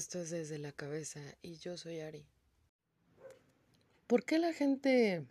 Esto 0.00 0.18
es 0.18 0.30
desde 0.30 0.58
la 0.58 0.72
cabeza 0.72 1.20
y 1.42 1.56
yo 1.56 1.76
soy 1.76 2.00
Ari. 2.00 2.24
¿Por 4.06 4.24
qué 4.24 4.38
la 4.38 4.54
gente 4.54 5.26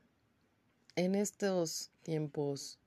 en 0.95 1.15
estos 1.15 1.89
tiempos 2.03 2.77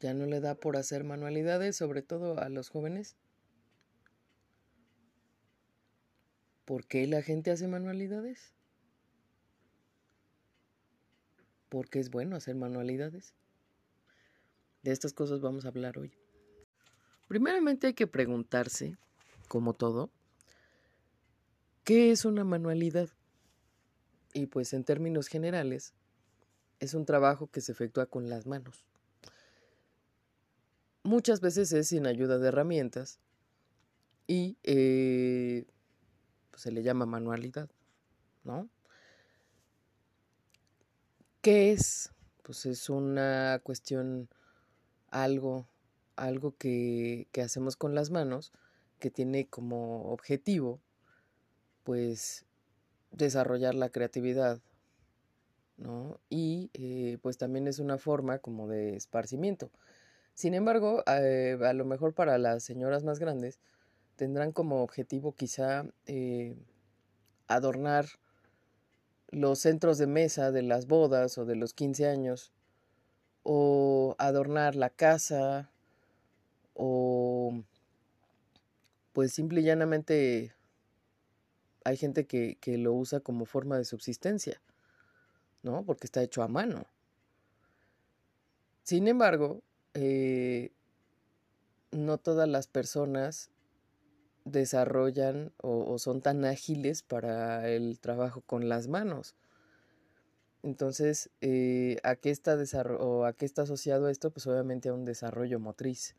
ya 0.00 0.12
no 0.12 0.26
le 0.26 0.40
da 0.40 0.56
por 0.56 0.76
hacer 0.76 1.04
manualidades, 1.04 1.76
sobre 1.76 2.02
todo 2.02 2.40
a 2.40 2.48
los 2.48 2.68
jóvenes? 2.68 3.14
¿Por 6.64 6.84
qué 6.88 7.06
la 7.06 7.22
gente 7.22 7.52
hace 7.52 7.68
manualidades? 7.68 8.54
Porque 11.68 12.00
es 12.00 12.10
bueno 12.10 12.34
hacer 12.34 12.56
manualidades. 12.56 13.34
De 14.82 14.90
estas 14.90 15.12
cosas 15.12 15.40
vamos 15.40 15.64
a 15.64 15.68
hablar 15.68 15.96
hoy. 15.96 16.12
Primeramente 17.28 17.86
hay 17.86 17.94
que 17.94 18.08
preguntarse, 18.08 18.96
como 19.48 19.74
todo, 19.74 20.10
¿qué 21.84 22.10
es 22.10 22.24
una 22.24 22.44
manualidad? 22.44 23.08
Y 24.34 24.46
pues 24.46 24.72
en 24.72 24.84
términos 24.84 25.28
generales, 25.28 25.94
es 26.80 26.94
un 26.94 27.04
trabajo 27.04 27.48
que 27.48 27.60
se 27.60 27.72
efectúa 27.72 28.06
con 28.06 28.28
las 28.28 28.46
manos. 28.46 28.84
Muchas 31.02 31.40
veces 31.40 31.72
es 31.72 31.88
sin 31.88 32.06
ayuda 32.06 32.38
de 32.38 32.48
herramientas 32.48 33.18
y 34.26 34.58
eh, 34.62 35.66
pues, 36.50 36.62
se 36.62 36.70
le 36.70 36.82
llama 36.82 37.06
manualidad, 37.06 37.70
¿no? 38.44 38.68
¿Qué 41.40 41.72
es? 41.72 42.12
Pues 42.42 42.66
es 42.66 42.90
una 42.90 43.60
cuestión, 43.62 44.28
algo, 45.10 45.66
algo 46.16 46.54
que, 46.58 47.28
que 47.32 47.42
hacemos 47.42 47.76
con 47.76 47.94
las 47.94 48.10
manos 48.10 48.52
que 48.98 49.10
tiene 49.10 49.46
como 49.48 50.10
objetivo, 50.12 50.80
pues, 51.84 52.44
desarrollar 53.10 53.74
la 53.74 53.90
creatividad, 53.90 54.60
¿no? 55.76 56.20
Y 56.28 56.70
eh, 56.74 57.18
pues 57.22 57.38
también 57.38 57.68
es 57.68 57.78
una 57.78 57.98
forma 57.98 58.38
como 58.38 58.68
de 58.68 58.96
esparcimiento. 58.96 59.70
Sin 60.34 60.54
embargo, 60.54 61.02
eh, 61.06 61.58
a 61.64 61.72
lo 61.72 61.84
mejor 61.84 62.14
para 62.14 62.38
las 62.38 62.62
señoras 62.64 63.04
más 63.04 63.18
grandes 63.18 63.60
tendrán 64.16 64.52
como 64.52 64.82
objetivo 64.82 65.34
quizá 65.34 65.84
eh, 66.06 66.56
adornar 67.46 68.06
los 69.30 69.60
centros 69.60 69.98
de 69.98 70.06
mesa 70.06 70.50
de 70.52 70.62
las 70.62 70.86
bodas 70.86 71.38
o 71.38 71.44
de 71.44 71.56
los 71.56 71.74
15 71.74 72.06
años, 72.06 72.52
o 73.42 74.14
adornar 74.18 74.74
la 74.74 74.90
casa, 74.90 75.70
o 76.74 77.27
pues 79.18 79.32
simple 79.32 79.62
y 79.62 79.64
llanamente 79.64 80.54
hay 81.82 81.96
gente 81.96 82.28
que, 82.28 82.56
que, 82.60 82.78
lo 82.78 82.92
usa 82.92 83.18
como 83.18 83.46
forma 83.46 83.76
de 83.76 83.84
subsistencia, 83.84 84.62
¿no? 85.64 85.84
Porque 85.84 86.06
está 86.06 86.22
hecho 86.22 86.44
a 86.44 86.46
mano. 86.46 86.86
Sin 88.84 89.08
embargo, 89.08 89.60
eh, 89.94 90.70
no 91.90 92.18
todas 92.18 92.48
las 92.48 92.68
personas 92.68 93.50
desarrollan 94.44 95.52
o, 95.56 95.98
son 95.98 96.22
tan 96.22 96.44
ágiles 96.44 97.02
para 97.02 97.68
el 97.68 97.98
trabajo 97.98 98.42
con 98.42 98.68
las 98.68 98.86
manos. 98.86 99.34
Entonces, 100.62 101.28
eh, 101.40 101.96
¿a, 102.04 102.14
qué 102.14 102.30
está 102.30 102.56
o 103.00 103.24
¿a 103.24 103.32
qué 103.32 103.46
está 103.46 103.62
asociado 103.62 104.10
esto? 104.10 104.30
Pues 104.30 104.46
obviamente 104.46 104.90
a 104.90 104.94
un 104.94 105.04
desarrollo 105.04 105.58
motriz, 105.58 106.14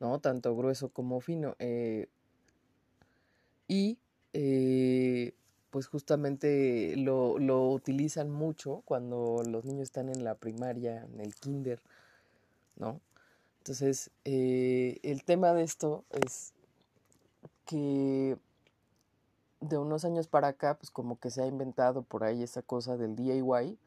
¿no? 0.00 0.18
Tanto 0.18 0.56
grueso 0.56 0.88
como 0.88 1.20
fino. 1.20 1.54
Eh, 1.60 2.08
y 3.70 3.98
eh, 4.32 5.32
pues 5.70 5.86
justamente 5.86 6.96
lo, 6.96 7.38
lo, 7.38 7.70
utilizan 7.70 8.28
mucho 8.28 8.82
cuando 8.84 9.44
los 9.48 9.64
niños 9.64 9.84
están 9.84 10.08
en 10.08 10.24
la 10.24 10.34
primaria, 10.34 11.04
en 11.04 11.20
el 11.20 11.36
kinder, 11.36 11.80
¿no? 12.74 13.00
Entonces, 13.58 14.10
el 14.24 15.22
tema 15.24 15.52
de 15.54 15.62
esto 15.62 16.04
es 16.10 16.52
que 17.64 18.36
de 19.60 19.78
unos 19.78 20.04
años 20.04 20.26
para 20.26 20.48
acá, 20.48 20.76
pues 20.76 20.90
como 20.90 21.20
que 21.20 21.30
se 21.30 21.40
ha 21.40 21.46
inventado 21.46 22.02
por 22.02 22.24
ahí 22.24 22.42
esa 22.42 22.62
cosa 22.62 22.96
del 22.96 23.14
DIY 23.14 23.78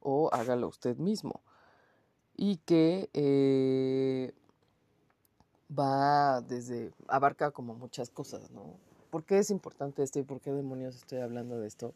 o 0.00 0.30
hágalo 0.32 0.66
usted 0.66 0.96
mismo. 0.96 1.40
Y 2.36 2.56
que 2.56 3.10
eh, 3.12 4.34
va 5.70 6.40
desde, 6.40 6.90
abarca 7.06 7.52
como 7.52 7.74
muchas 7.74 8.10
cosas, 8.10 8.50
¿no? 8.50 8.89
¿Por 9.10 9.24
qué 9.24 9.38
es 9.38 9.50
importante 9.50 10.02
esto 10.02 10.18
y 10.18 10.22
por 10.22 10.40
qué 10.40 10.52
demonios 10.52 10.96
estoy 10.96 11.18
hablando 11.18 11.58
de 11.58 11.66
esto? 11.66 11.94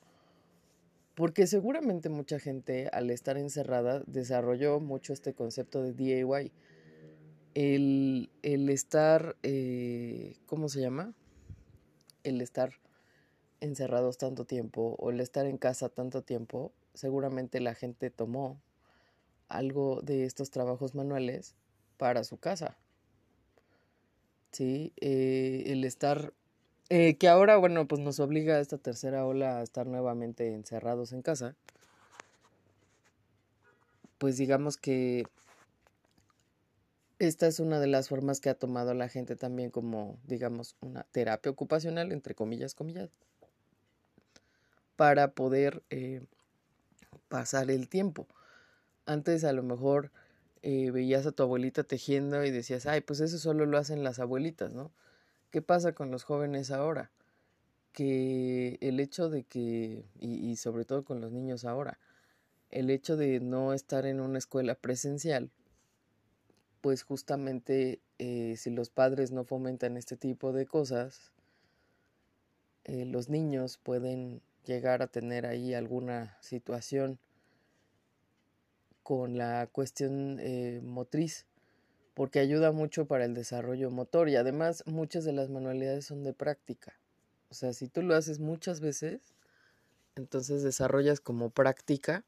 Porque 1.14 1.46
seguramente 1.46 2.08
mucha 2.08 2.38
gente 2.40 2.88
al 2.92 3.10
estar 3.10 3.38
encerrada 3.38 4.02
desarrolló 4.06 4.80
mucho 4.80 5.12
este 5.12 5.32
concepto 5.32 5.82
de 5.82 5.92
DIY. 5.92 6.52
El, 7.54 8.30
el 8.42 8.68
estar, 8.68 9.36
eh, 9.44 10.36
¿cómo 10.46 10.68
se 10.68 10.80
llama? 10.80 11.14
el 12.24 12.40
estar 12.40 12.72
encerrados 13.60 14.18
tanto 14.18 14.44
tiempo 14.44 14.96
o 14.98 15.10
el 15.10 15.20
estar 15.20 15.46
en 15.46 15.58
casa 15.58 15.88
tanto 15.88 16.22
tiempo, 16.22 16.72
seguramente 16.94 17.60
la 17.60 17.74
gente 17.74 18.10
tomó 18.10 18.60
algo 19.48 20.00
de 20.02 20.24
estos 20.24 20.50
trabajos 20.50 20.94
manuales 20.94 21.54
para 21.96 22.24
su 22.24 22.38
casa. 22.38 22.76
Sí, 24.52 24.92
eh, 25.00 25.64
el 25.66 25.84
estar, 25.84 26.32
eh, 26.90 27.16
que 27.16 27.28
ahora, 27.28 27.56
bueno, 27.56 27.86
pues 27.88 28.00
nos 28.00 28.20
obliga 28.20 28.56
a 28.56 28.60
esta 28.60 28.78
tercera 28.78 29.24
ola 29.24 29.58
a 29.58 29.62
estar 29.62 29.86
nuevamente 29.86 30.52
encerrados 30.52 31.12
en 31.12 31.22
casa. 31.22 31.54
Pues 34.18 34.36
digamos 34.36 34.76
que 34.76 35.24
esta 37.18 37.46
es 37.46 37.60
una 37.60 37.80
de 37.80 37.86
las 37.86 38.08
formas 38.08 38.40
que 38.40 38.50
ha 38.50 38.54
tomado 38.54 38.92
la 38.94 39.08
gente 39.08 39.36
también 39.36 39.70
como, 39.70 40.18
digamos, 40.26 40.76
una 40.80 41.04
terapia 41.04 41.50
ocupacional, 41.50 42.12
entre 42.12 42.34
comillas, 42.34 42.74
comillas, 42.74 43.10
para 44.96 45.32
poder 45.32 45.82
eh, 45.90 46.22
pasar 47.28 47.70
el 47.70 47.88
tiempo. 47.88 48.26
Antes 49.06 49.44
a 49.44 49.52
lo 49.52 49.62
mejor 49.62 50.10
eh, 50.62 50.90
veías 50.90 51.26
a 51.26 51.32
tu 51.32 51.42
abuelita 51.42 51.84
tejiendo 51.84 52.44
y 52.44 52.50
decías, 52.50 52.86
ay, 52.86 53.00
pues 53.00 53.20
eso 53.20 53.38
solo 53.38 53.66
lo 53.66 53.78
hacen 53.78 54.02
las 54.02 54.18
abuelitas, 54.18 54.72
¿no? 54.72 54.90
¿Qué 55.54 55.62
pasa 55.62 55.92
con 55.92 56.10
los 56.10 56.24
jóvenes 56.24 56.72
ahora? 56.72 57.12
Que 57.92 58.76
el 58.80 58.98
hecho 58.98 59.30
de 59.30 59.44
que, 59.44 60.04
y, 60.18 60.56
sobre 60.56 60.84
todo 60.84 61.04
con 61.04 61.20
los 61.20 61.30
niños 61.30 61.64
ahora, 61.64 62.00
el 62.70 62.90
hecho 62.90 63.16
de 63.16 63.38
no 63.38 63.72
estar 63.72 64.04
en 64.04 64.18
una 64.18 64.38
escuela 64.38 64.74
presencial, 64.74 65.52
pues 66.80 67.04
justamente 67.04 68.00
eh, 68.18 68.56
si 68.56 68.70
los 68.70 68.90
padres 68.90 69.30
no 69.30 69.44
fomentan 69.44 69.96
este 69.96 70.16
tipo 70.16 70.52
de 70.52 70.66
cosas, 70.66 71.30
eh, 72.82 73.04
los 73.04 73.28
niños 73.28 73.78
pueden 73.78 74.42
llegar 74.64 75.02
a 75.02 75.06
tener 75.06 75.46
ahí 75.46 75.72
alguna 75.72 76.36
situación 76.40 77.20
con 79.04 79.38
la 79.38 79.68
cuestión 79.70 80.40
eh, 80.40 80.80
motriz, 80.82 81.46
porque 82.14 82.38
ayuda 82.38 82.72
mucho 82.72 83.06
para 83.06 83.24
el 83.24 83.34
desarrollo 83.34 83.90
motor 83.90 84.28
y 84.28 84.36
además 84.36 84.84
muchas 84.86 85.24
de 85.24 85.32
las 85.32 85.50
manualidades 85.50 86.06
son 86.06 86.22
de 86.22 86.32
práctica. 86.32 86.94
O 87.50 87.54
sea, 87.54 87.72
si 87.72 87.88
tú 87.88 88.02
lo 88.02 88.14
haces 88.14 88.40
muchas 88.40 88.80
veces, 88.80 89.34
entonces 90.16 90.62
desarrollas 90.62 91.20
como 91.20 91.50
práctica 91.50 92.24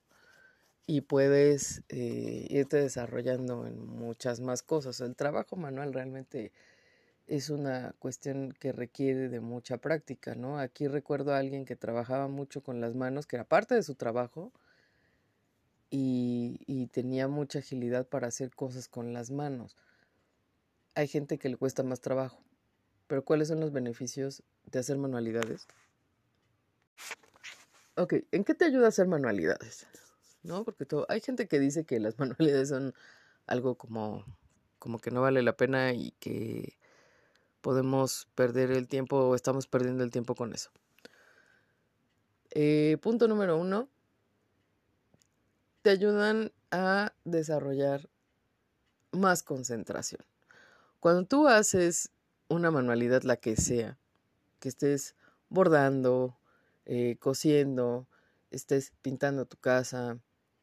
y 0.86 1.00
puedes 1.02 1.82
eh, 1.88 2.46
irte 2.48 2.76
desarrollando 2.76 3.66
en 3.66 3.84
muchas 3.86 4.40
más 4.40 4.62
cosas. 4.62 5.00
El 5.00 5.16
trabajo 5.16 5.56
manual 5.56 5.92
realmente 5.92 6.52
es 7.26 7.50
una 7.50 7.92
cuestión 7.98 8.52
que 8.52 8.72
requiere 8.72 9.28
de 9.28 9.40
mucha 9.40 9.78
práctica, 9.78 10.34
¿no? 10.34 10.58
Aquí 10.58 10.86
recuerdo 10.86 11.34
a 11.34 11.38
alguien 11.38 11.64
que 11.64 11.74
trabajaba 11.74 12.28
mucho 12.28 12.62
con 12.62 12.80
las 12.80 12.94
manos, 12.94 13.26
que 13.26 13.36
era 13.36 13.44
parte 13.44 13.74
de 13.74 13.82
su 13.82 13.96
trabajo, 13.96 14.52
y, 15.90 16.88
tenía 16.92 17.28
mucha 17.28 17.58
agilidad 17.58 18.06
para 18.06 18.28
hacer 18.28 18.54
cosas 18.54 18.88
con 18.88 19.12
las 19.12 19.30
manos. 19.30 19.76
Hay 20.94 21.08
gente 21.08 21.38
que 21.38 21.48
le 21.48 21.56
cuesta 21.56 21.82
más 21.82 22.00
trabajo, 22.00 22.42
pero 23.06 23.24
¿cuáles 23.24 23.48
son 23.48 23.60
los 23.60 23.72
beneficios 23.72 24.42
de 24.64 24.78
hacer 24.78 24.96
manualidades? 24.96 25.66
Ok, 27.96 28.14
¿en 28.30 28.44
qué 28.44 28.54
te 28.54 28.64
ayuda 28.64 28.86
a 28.86 28.88
hacer 28.88 29.06
manualidades? 29.06 29.86
¿no? 30.46 30.64
Porque 30.64 30.86
todo, 30.86 31.06
hay 31.08 31.20
gente 31.20 31.48
que 31.48 31.58
dice 31.58 31.84
que 31.84 32.00
las 32.00 32.18
manualidades 32.18 32.70
son 32.70 32.94
algo 33.46 33.76
como, 33.76 34.24
como 34.78 34.98
que 34.98 35.10
no 35.10 35.20
vale 35.20 35.42
la 35.42 35.56
pena 35.56 35.92
y 35.92 36.12
que 36.12 36.78
podemos 37.60 38.28
perder 38.34 38.70
el 38.70 38.88
tiempo 38.88 39.16
o 39.16 39.34
estamos 39.34 39.66
perdiendo 39.66 40.04
el 40.04 40.10
tiempo 40.10 40.34
con 40.34 40.54
eso. 40.54 40.70
Eh, 42.50 42.96
punto 43.02 43.28
número 43.28 43.58
uno, 43.58 43.88
te 45.86 45.92
ayudan 45.92 46.50
a 46.72 47.12
desarrollar 47.24 48.08
más 49.12 49.44
concentración. 49.44 50.20
Cuando 50.98 51.26
tú 51.26 51.46
haces 51.46 52.10
una 52.48 52.72
manualidad 52.72 53.22
la 53.22 53.36
que 53.36 53.54
sea, 53.54 53.96
que 54.58 54.68
estés 54.68 55.14
bordando, 55.48 56.40
eh, 56.86 57.18
cosiendo, 57.20 58.08
estés 58.50 58.94
pintando 59.00 59.46
tu 59.46 59.58
casa, 59.58 60.18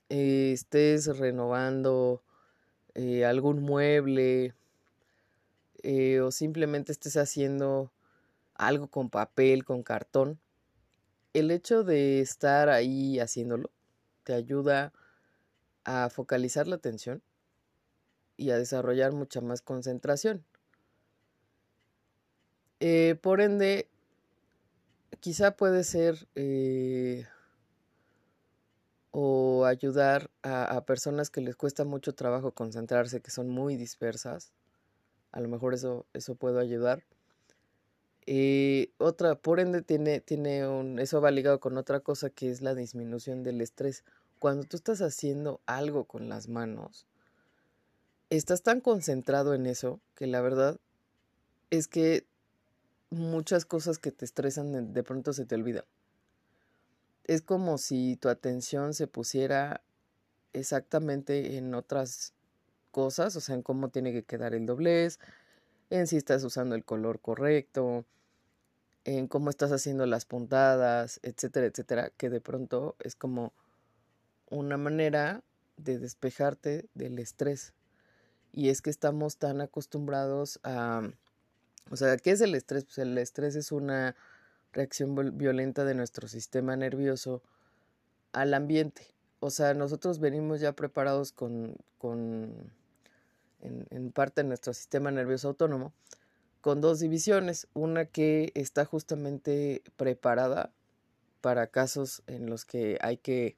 eh, 0.10 0.52
estés 0.52 1.18
renovando 1.18 2.22
eh, 2.94 3.24
algún 3.24 3.62
mueble 3.62 4.54
o 6.22 6.32
simplemente 6.32 6.92
estés 6.92 7.16
haciendo 7.16 7.94
algo 8.56 8.88
con 8.88 9.10
papel, 9.10 9.64
con 9.64 9.84
cartón, 9.84 10.38
el 11.32 11.50
hecho 11.50 11.86
de 11.86 12.20
estar 12.20 12.68
ahí 12.68 13.20
haciéndolo 13.20 13.72
te 14.26 14.34
ayuda 14.34 14.92
a 15.86 16.10
focalizar 16.10 16.68
la 16.68 16.76
atención 16.76 17.22
y 18.38 18.52
a 18.52 18.58
desarrollar 18.58 19.12
mucha 19.12 19.42
más 19.42 19.62
concentración. 19.62 20.46
Eh, 22.80 23.16
por 23.22 23.40
ende, 23.40 23.88
quizá 25.20 25.56
puede 25.56 25.84
ser 25.84 26.28
eh, 26.36 27.26
o 29.12 29.66
ayudar 29.66 30.30
a, 30.42 30.84
personas 30.86 31.30
que 31.30 31.40
les 31.40 31.56
cuesta 31.56 31.86
mucho 31.86 32.14
trabajo 32.14 32.52
concentrarse, 32.52 33.22
que 33.22 33.32
son 33.32 33.50
muy 33.50 33.78
dispersas. 33.78 34.52
A 35.32 35.40
lo 35.40 35.48
mejor 35.48 35.74
eso, 35.74 36.06
eso 36.14 36.36
puede 36.36 36.60
ayudar. 36.60 37.04
Eh, 38.26 38.92
otra, 38.98 39.36
por 39.36 39.60
ende, 39.60 39.82
tiene, 39.82 40.20
tiene 40.20 40.68
un, 40.68 41.00
eso 41.00 41.22
va 41.22 41.32
ligado 41.32 41.60
con 41.60 41.78
otra 41.78 42.00
cosa 42.00 42.30
que 42.30 42.50
es 42.50 42.62
la 42.62 42.74
disminución 42.74 43.44
del 43.44 43.62
estrés. 43.62 44.04
Cuando 44.44 44.66
tú 44.66 44.76
estás 44.76 45.02
haciendo 45.02 45.62
algo 45.66 46.04
con 46.04 46.28
las 46.28 46.50
manos, 46.50 47.08
estás 48.30 48.62
tan 48.62 48.82
concentrado 48.82 49.54
en 49.54 49.66
eso 49.66 50.02
que 50.16 50.28
la 50.28 50.42
verdad 50.42 50.82
es 51.70 51.88
que 51.88 52.26
muchas 53.10 53.64
cosas 53.64 54.00
que 54.00 54.12
te 54.12 54.26
estresan 54.26 54.92
de 54.92 55.04
pronto 55.04 55.32
se 55.32 55.46
te 55.46 55.56
olvidan. 55.56 55.86
Es 57.24 57.42
como 57.42 57.78
si 57.78 58.18
tu 58.18 58.28
atención 58.28 58.94
se 58.94 59.08
pusiera 59.08 59.82
exactamente 60.52 61.56
en 61.56 61.74
otras 61.74 62.34
cosas, 62.92 63.38
o 63.38 63.40
sea, 63.40 63.56
en 63.56 63.62
cómo 63.62 63.92
tiene 63.92 64.12
que 64.12 64.24
quedar 64.24 64.54
el 64.54 64.66
doblez, 64.66 65.20
en 65.90 66.06
si 66.06 66.18
estás 66.18 66.44
usando 66.44 66.76
el 66.76 66.84
color 66.84 67.22
correcto, 67.22 68.04
en 69.06 69.30
cómo 69.30 69.50
estás 69.50 69.72
haciendo 69.72 70.06
las 70.06 70.26
puntadas, 70.26 71.22
etcétera, 71.24 71.68
etcétera, 71.68 72.10
que 72.18 72.30
de 72.30 72.42
pronto 72.42 72.98
es 73.00 73.16
como 73.16 73.54
una 74.54 74.78
manera 74.78 75.44
de 75.78 76.00
despejarte 76.00 76.86
del 76.94 77.20
estrés. 77.20 77.74
Y 78.52 78.70
es 78.70 78.82
que 78.82 78.90
estamos 78.90 79.38
tan 79.38 79.62
acostumbrados 79.62 80.60
a 80.64 81.10
o 81.92 81.96
sea, 81.96 82.18
¿qué 82.18 82.32
es 82.32 82.42
el 82.42 82.56
estrés? 82.56 82.86
Pues 82.86 82.98
el 83.00 83.18
estrés 83.18 83.56
es 83.56 83.72
una 83.72 84.16
reacción 84.72 85.38
violenta 85.38 85.86
de 85.86 85.96
nuestro 85.96 86.28
sistema 86.28 86.76
nervioso 86.76 87.44
al 88.32 88.54
ambiente. 88.54 89.14
O 89.40 89.50
sea, 89.50 89.74
nosotros 89.74 90.20
venimos 90.20 90.62
ya 90.62 90.74
preparados 90.74 91.32
con, 91.32 91.76
con 91.98 92.72
en, 93.62 93.86
en 93.90 94.12
parte 94.12 94.42
de 94.42 94.48
nuestro 94.48 94.74
sistema 94.74 95.12
nervioso 95.12 95.50
autónomo, 95.50 95.94
con 96.62 96.82
dos 96.82 97.00
divisiones. 97.00 97.68
Una 97.74 98.06
que 98.06 98.52
está 98.56 98.86
justamente 98.86 99.84
preparada 99.98 100.72
para 101.42 101.68
casos 101.68 102.24
en 102.28 102.50
los 102.50 102.64
que 102.66 102.98
hay 103.02 103.18
que 103.18 103.56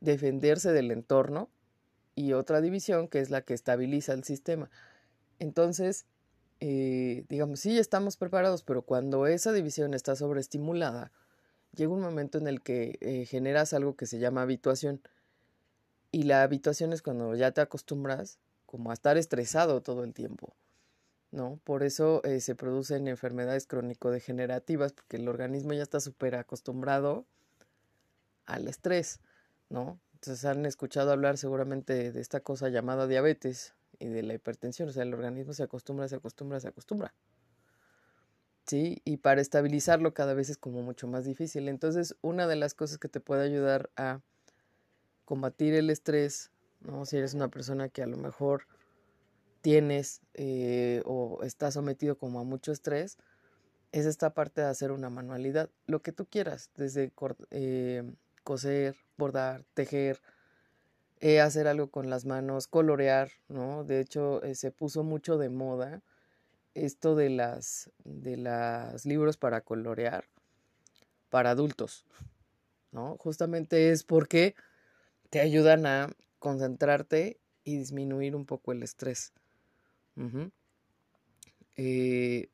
defenderse 0.00 0.72
del 0.72 0.90
entorno 0.90 1.48
y 2.14 2.32
otra 2.32 2.60
división 2.60 3.08
que 3.08 3.20
es 3.20 3.30
la 3.30 3.42
que 3.42 3.54
estabiliza 3.54 4.12
el 4.12 4.24
sistema. 4.24 4.70
Entonces, 5.38 6.06
eh, 6.60 7.24
digamos, 7.28 7.60
sí 7.60 7.78
estamos 7.78 8.16
preparados, 8.16 8.62
pero 8.62 8.82
cuando 8.82 9.26
esa 9.26 9.52
división 9.52 9.94
está 9.94 10.16
sobreestimulada, 10.16 11.12
llega 11.74 11.92
un 11.92 12.00
momento 12.00 12.38
en 12.38 12.46
el 12.46 12.62
que 12.62 12.98
eh, 13.00 13.26
generas 13.26 13.72
algo 13.72 13.96
que 13.96 14.06
se 14.06 14.18
llama 14.18 14.42
habituación. 14.42 15.00
Y 16.10 16.22
la 16.22 16.42
habituación 16.42 16.92
es 16.92 17.02
cuando 17.02 17.34
ya 17.34 17.52
te 17.52 17.60
acostumbras 17.60 18.38
como 18.64 18.90
a 18.90 18.94
estar 18.94 19.16
estresado 19.18 19.82
todo 19.82 20.04
el 20.04 20.14
tiempo. 20.14 20.54
¿no? 21.30 21.60
Por 21.64 21.82
eso 21.82 22.22
eh, 22.24 22.40
se 22.40 22.54
producen 22.54 23.08
enfermedades 23.08 23.66
crónico-degenerativas, 23.66 24.92
porque 24.92 25.18
el 25.18 25.28
organismo 25.28 25.74
ya 25.74 25.82
está 25.82 26.00
súper 26.00 26.34
acostumbrado 26.36 27.26
al 28.46 28.68
estrés, 28.68 29.20
¿no? 29.68 30.00
Entonces 30.14 30.44
han 30.44 30.66
escuchado 30.66 31.12
hablar 31.12 31.38
seguramente 31.38 32.12
de 32.12 32.20
esta 32.20 32.40
cosa 32.40 32.68
llamada 32.68 33.06
diabetes, 33.06 33.74
y 33.98 34.08
de 34.08 34.22
la 34.22 34.34
hipertensión. 34.34 34.88
O 34.88 34.92
sea, 34.92 35.02
el 35.02 35.14
organismo 35.14 35.52
se 35.52 35.62
acostumbra, 35.62 36.08
se 36.08 36.16
acostumbra, 36.16 36.60
se 36.60 36.68
acostumbra. 36.68 37.14
¿Sí? 38.66 39.00
Y 39.04 39.18
para 39.18 39.40
estabilizarlo 39.40 40.12
cada 40.12 40.34
vez 40.34 40.50
es 40.50 40.58
como 40.58 40.82
mucho 40.82 41.06
más 41.06 41.24
difícil. 41.24 41.68
Entonces, 41.68 42.16
una 42.20 42.46
de 42.46 42.56
las 42.56 42.74
cosas 42.74 42.98
que 42.98 43.08
te 43.08 43.20
puede 43.20 43.44
ayudar 43.44 43.90
a 43.96 44.20
combatir 45.24 45.74
el 45.74 45.90
estrés, 45.90 46.50
¿no? 46.80 47.04
Si 47.06 47.16
eres 47.16 47.34
una 47.34 47.48
persona 47.48 47.88
que 47.88 48.02
a 48.02 48.06
lo 48.06 48.16
mejor 48.16 48.66
tienes 49.60 50.20
eh, 50.34 51.02
o 51.04 51.42
estás 51.42 51.74
sometido 51.74 52.18
como 52.18 52.40
a 52.40 52.44
mucho 52.44 52.72
estrés, 52.72 53.18
es 53.92 54.04
esta 54.04 54.34
parte 54.34 54.60
de 54.60 54.66
hacer 54.66 54.90
una 54.90 55.10
manualidad, 55.10 55.70
lo 55.86 56.02
que 56.02 56.12
tú 56.12 56.26
quieras, 56.26 56.70
desde 56.76 57.12
eh, 57.50 58.02
coser, 58.46 58.94
bordar, 59.18 59.64
tejer, 59.74 60.20
eh, 61.18 61.40
hacer 61.40 61.66
algo 61.66 61.90
con 61.90 62.10
las 62.10 62.26
manos, 62.26 62.68
colorear, 62.68 63.32
¿no? 63.48 63.82
De 63.82 63.98
hecho, 63.98 64.40
eh, 64.44 64.54
se 64.54 64.70
puso 64.70 65.02
mucho 65.02 65.36
de 65.36 65.48
moda 65.48 66.00
esto 66.74 67.16
de 67.16 67.28
las 67.28 67.90
de 68.04 68.36
los 68.36 69.04
libros 69.04 69.36
para 69.36 69.62
colorear 69.62 70.26
para 71.28 71.50
adultos, 71.50 72.06
¿no? 72.92 73.16
Justamente 73.16 73.90
es 73.90 74.04
porque 74.04 74.54
te 75.30 75.40
ayudan 75.40 75.84
a 75.84 76.08
concentrarte 76.38 77.40
y 77.64 77.78
disminuir 77.78 78.36
un 78.36 78.46
poco 78.46 78.70
el 78.70 78.84
estrés. 78.84 79.32
Eh, 81.74 82.48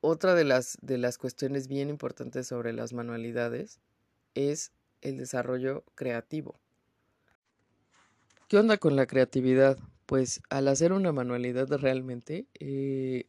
otra 0.00 0.34
de 0.34 0.44
las, 0.44 0.78
de 0.80 0.96
las 0.96 1.18
cuestiones 1.18 1.68
bien 1.68 1.90
importantes 1.90 2.46
sobre 2.46 2.72
las 2.72 2.94
manualidades 2.94 3.78
es 4.38 4.72
el 5.00 5.18
desarrollo 5.18 5.84
creativo. 5.94 6.58
¿Qué 8.48 8.56
onda 8.56 8.78
con 8.78 8.96
la 8.96 9.06
creatividad? 9.06 9.78
Pues 10.06 10.40
al 10.48 10.68
hacer 10.68 10.92
una 10.92 11.12
manualidad 11.12 11.68
realmente, 11.68 12.46
eh, 12.58 13.26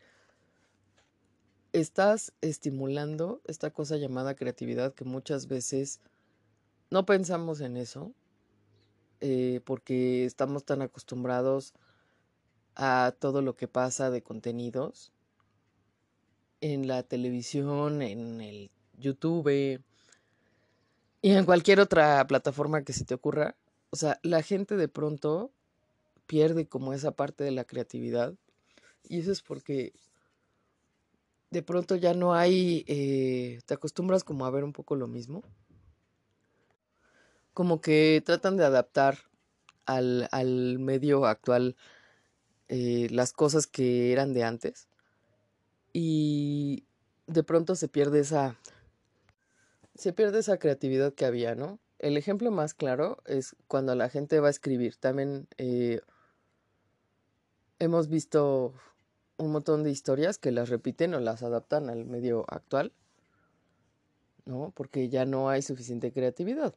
estás 1.74 2.32
estimulando 2.42 3.42
esta 3.46 3.72
cosa 3.72 3.98
llamada 3.98 4.36
creatividad 4.36 4.94
que 4.94 5.04
muchas 5.04 5.48
veces 5.48 6.00
no 6.90 7.06
pensamos 7.06 7.60
en 7.62 7.78
eso 7.78 8.14
eh, 9.20 9.60
porque 9.66 10.26
estamos 10.26 10.64
tan 10.64 10.82
acostumbrados 10.82 11.74
a 12.76 13.14
todo 13.20 13.42
lo 13.42 13.56
que 13.56 13.68
pasa 13.68 14.10
de 14.10 14.22
contenidos 14.22 15.12
en 16.62 16.88
la 16.88 17.04
televisión, 17.04 18.02
en 18.02 18.40
el 18.42 18.72
YouTube 18.98 19.82
y 21.22 21.32
en 21.32 21.46
cualquier 21.46 21.80
otra 21.80 22.26
plataforma 22.28 22.84
que 22.84 22.94
se 22.94 23.06
te 23.06 23.14
ocurra 23.14 23.56
o 23.92 23.96
sea, 23.96 24.20
la 24.24 24.42
gente 24.42 24.76
de 24.76 24.88
pronto 24.88 25.52
pierde 26.28 26.68
como 26.68 26.94
esa 26.94 27.12
parte 27.12 27.44
de 27.44 27.52
la 27.52 27.64
creatividad 27.64 28.36
y 29.04 29.20
eso 29.20 29.32
es 29.32 29.42
porque 29.42 29.94
de 31.50 31.64
pronto 31.64 31.96
ya 31.96 32.14
no 32.14 32.36
hay, 32.36 32.86
eh, 32.88 33.60
te 33.66 33.74
acostumbras 33.74 34.24
como 34.24 34.46
a 34.46 34.52
ver 34.52 34.64
un 34.64 34.74
poco 34.74 34.96
lo 34.96 35.08
mismo, 35.08 35.42
como 37.56 37.82
que 37.82 38.22
tratan 38.24 38.58
de 38.58 38.66
adaptar 38.66 39.18
al, 39.88 40.30
al 40.32 40.78
medio 40.78 41.26
actual 41.26 41.76
eh, 42.68 43.08
las 43.10 43.34
cosas 43.34 43.66
que 43.66 44.12
eran 44.12 44.34
de 44.34 44.44
antes 44.44 44.88
y 45.92 46.84
de 47.26 47.42
pronto 47.42 47.76
se 47.76 47.88
pierde 47.88 48.20
esa, 48.20 48.56
se 50.00 50.14
pierde 50.14 50.40
esa 50.40 50.58
creatividad 50.58 51.14
que 51.14 51.26
había, 51.26 51.56
¿no? 51.56 51.80
El 52.00 52.16
ejemplo 52.16 52.52
más 52.52 52.74
claro 52.74 53.18
es 53.26 53.56
cuando 53.68 53.94
la 53.96 54.10
gente 54.10 54.40
va 54.40 54.48
a 54.48 54.52
escribir. 54.52 54.96
También 54.96 55.48
eh, 55.58 56.00
hemos 57.80 58.08
visto 58.08 58.74
un 59.38 59.52
montón 59.52 59.84
de 59.84 59.92
historias 59.92 60.38
que 60.38 60.52
las 60.52 60.70
repiten 60.70 61.14
o 61.14 61.20
las 61.20 61.44
adaptan 61.44 61.90
al 61.90 62.06
medio 62.06 62.46
actual, 62.48 62.94
¿no? 64.46 64.72
Porque 64.74 65.10
ya 65.10 65.26
no 65.26 65.50
hay 65.50 65.62
suficiente 65.62 66.14
creatividad. 66.14 66.74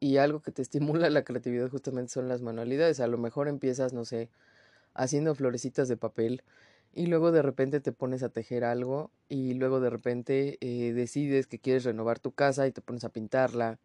Y 0.00 0.16
algo 0.16 0.42
que 0.42 0.50
te 0.50 0.62
estimula 0.62 1.10
la 1.10 1.22
creatividad 1.22 1.70
justamente 1.70 2.12
son 2.12 2.28
las 2.28 2.42
manualidades. 2.42 2.98
A 2.98 3.06
lo 3.06 3.16
mejor 3.16 3.46
empiezas, 3.46 3.92
no 3.92 4.04
sé, 4.04 4.28
haciendo 4.92 5.36
florecitas 5.36 5.86
de 5.86 5.96
papel 5.96 6.42
y 6.94 7.06
luego 7.06 7.32
de 7.32 7.42
repente 7.42 7.80
te 7.80 7.92
pones 7.92 8.22
a 8.22 8.28
tejer 8.28 8.64
algo 8.64 9.10
y 9.28 9.54
luego 9.54 9.80
de 9.80 9.90
repente 9.90 10.58
eh, 10.60 10.92
decides 10.92 11.46
que 11.46 11.58
quieres 11.58 11.84
renovar 11.84 12.20
tu 12.20 12.32
casa 12.32 12.66
y 12.66 12.72
te 12.72 12.80
pones 12.80 13.04
a 13.04 13.08
pintarla 13.08 13.78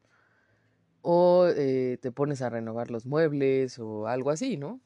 o 1.02 1.48
eh, 1.48 1.98
te 2.02 2.12
pones 2.12 2.42
a 2.42 2.50
renovar 2.50 2.92
los 2.92 3.06
muebles 3.06 3.80
o 3.80 4.08
algo 4.08 4.30
así, 4.32 4.58
¿no? 4.58 4.80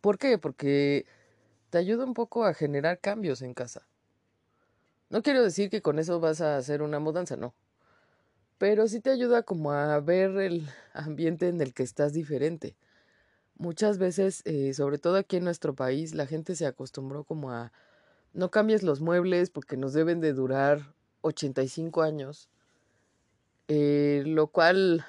¿Por 0.00 0.18
qué? 0.18 0.38
Porque 0.38 1.06
te 1.70 1.78
ayuda 1.78 2.04
un 2.04 2.14
poco 2.14 2.44
a 2.44 2.54
generar 2.54 3.00
cambios 3.00 3.42
en 3.42 3.54
casa. 3.54 3.86
No 5.10 5.22
quiero 5.22 5.42
decir 5.42 5.70
que 5.70 5.82
con 5.82 5.98
eso 5.98 6.20
vas 6.20 6.40
a 6.40 6.56
hacer 6.56 6.82
una 6.82 7.00
mudanza, 7.00 7.36
no. 7.36 7.54
Pero 8.58 8.88
sí 8.88 9.00
te 9.00 9.10
ayuda 9.10 9.42
como 9.42 9.72
a 9.72 10.00
ver 10.00 10.36
el 10.38 10.68
ambiente 10.94 11.48
en 11.48 11.60
el 11.60 11.74
que 11.74 11.82
estás 11.82 12.12
diferente. 12.12 12.76
Muchas 13.58 13.96
veces, 13.96 14.42
eh, 14.44 14.74
sobre 14.74 14.98
todo 14.98 15.16
aquí 15.16 15.36
en 15.36 15.44
nuestro 15.44 15.74
país, 15.74 16.14
la 16.14 16.26
gente 16.26 16.54
se 16.54 16.66
acostumbró 16.66 17.24
como 17.24 17.52
a 17.52 17.72
no 18.34 18.50
cambies 18.50 18.82
los 18.82 19.00
muebles 19.00 19.48
porque 19.48 19.78
nos 19.78 19.94
deben 19.94 20.20
de 20.20 20.34
durar 20.34 20.94
85 21.22 22.02
años. 22.02 22.50
Eh, 23.68 24.24
lo 24.26 24.48
cual, 24.48 25.06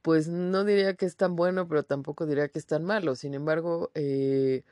pues 0.00 0.28
no 0.28 0.64
diría 0.64 0.94
que 0.94 1.04
es 1.04 1.16
tan 1.16 1.36
bueno, 1.36 1.68
pero 1.68 1.82
tampoco 1.82 2.24
diría 2.24 2.48
que 2.48 2.58
es 2.58 2.66
tan 2.66 2.84
malo. 2.84 3.14
Sin 3.14 3.34
embargo, 3.34 3.90
eh, 3.94 4.64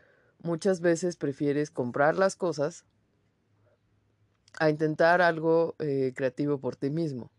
muchas 0.43 0.81
veces 0.81 1.17
prefieres 1.17 1.71
comprar 1.71 2.17
las 2.17 2.37
cosas 2.37 2.87
a 4.59 4.71
intentar 4.71 5.21
algo 5.21 5.77
creativo 6.15 6.59
por 6.59 6.75
ti 6.75 6.89
mismo. 6.89 7.31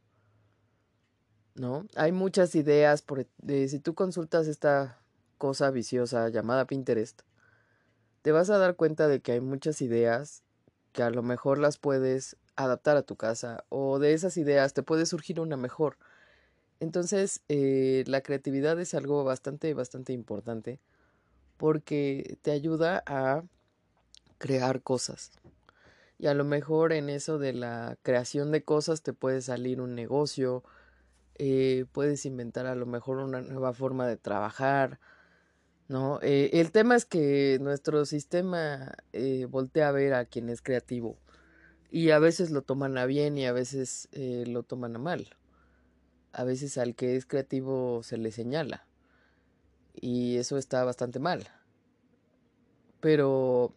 ¿No? 1.59 1.85
Hay 1.97 2.13
muchas 2.13 2.55
ideas, 2.55 3.01
por, 3.01 3.27
si 3.45 3.79
tú 3.79 3.93
consultas 3.93 4.47
esta 4.47 4.97
cosa 5.37 5.71
viciosa 5.71 6.29
llamada 6.29 6.65
Pinterest, 6.65 7.23
te 8.21 8.31
vas 8.31 8.49
a 8.49 8.57
dar 8.57 8.77
cuenta 8.77 9.09
de 9.09 9.19
que 9.19 9.33
hay 9.33 9.41
muchas 9.41 9.81
ideas 9.81 10.41
que 10.93 11.03
a 11.03 11.09
lo 11.09 11.21
mejor 11.21 11.57
las 11.59 11.77
puedes 11.77 12.37
adaptar 12.55 12.95
a 12.95 13.01
tu 13.01 13.17
casa 13.17 13.65
o 13.67 13.99
de 13.99 14.13
esas 14.13 14.37
ideas 14.37 14.73
te 14.73 14.83
puede 14.83 15.05
surgir 15.05 15.41
una 15.41 15.57
mejor. 15.57 15.97
Entonces, 16.79 17.41
eh, 17.49 18.05
la 18.07 18.21
creatividad 18.21 18.79
es 18.79 18.93
algo 18.93 19.25
bastante, 19.25 19.73
bastante 19.73 20.13
importante 20.13 20.79
porque 21.57 22.37
te 22.41 22.51
ayuda 22.51 23.03
a 23.05 23.43
crear 24.37 24.81
cosas. 24.81 25.31
Y 26.19 26.27
a 26.27 26.33
lo 26.33 26.45
mejor 26.45 26.93
en 26.93 27.09
eso 27.09 27.37
de 27.37 27.51
la 27.51 27.97
creación 28.01 28.49
de 28.53 28.63
cosas 28.63 29.01
te 29.01 29.11
puede 29.11 29.41
salir 29.41 29.81
un 29.81 29.93
negocio, 29.93 30.63
eh, 31.39 31.85
puedes 31.93 32.25
inventar 32.25 32.67
a 32.67 32.75
lo 32.75 32.85
mejor 32.85 33.17
una 33.17 33.41
nueva 33.41 33.73
forma 33.73 34.05
de 34.05 34.17
trabajar, 34.17 34.99
¿no? 35.87 36.19
Eh, 36.21 36.49
el 36.53 36.71
tema 36.71 36.95
es 36.95 37.05
que 37.05 37.57
nuestro 37.61 38.05
sistema 38.05 38.93
eh, 39.13 39.47
voltea 39.49 39.87
a 39.87 39.93
ver 39.93 40.13
a 40.13 40.25
quien 40.25 40.49
es 40.49 40.61
creativo 40.61 41.17
y 41.89 42.11
a 42.11 42.19
veces 42.19 42.51
lo 42.51 42.61
toman 42.61 42.97
a 42.97 43.05
bien 43.05 43.37
y 43.37 43.45
a 43.45 43.53
veces 43.53 44.09
lo 44.11 44.63
toman 44.63 44.95
a 44.97 44.99
mal. 44.99 45.29
A 46.33 46.43
veces 46.43 46.77
al 46.77 46.93
que 46.93 47.15
es 47.15 47.25
creativo 47.25 48.03
se 48.03 48.17
le 48.17 48.31
señala 48.31 48.85
y 49.93 50.37
eso 50.37 50.57
está 50.57 50.83
bastante 50.83 51.19
mal. 51.19 51.47
Pero 52.99 53.73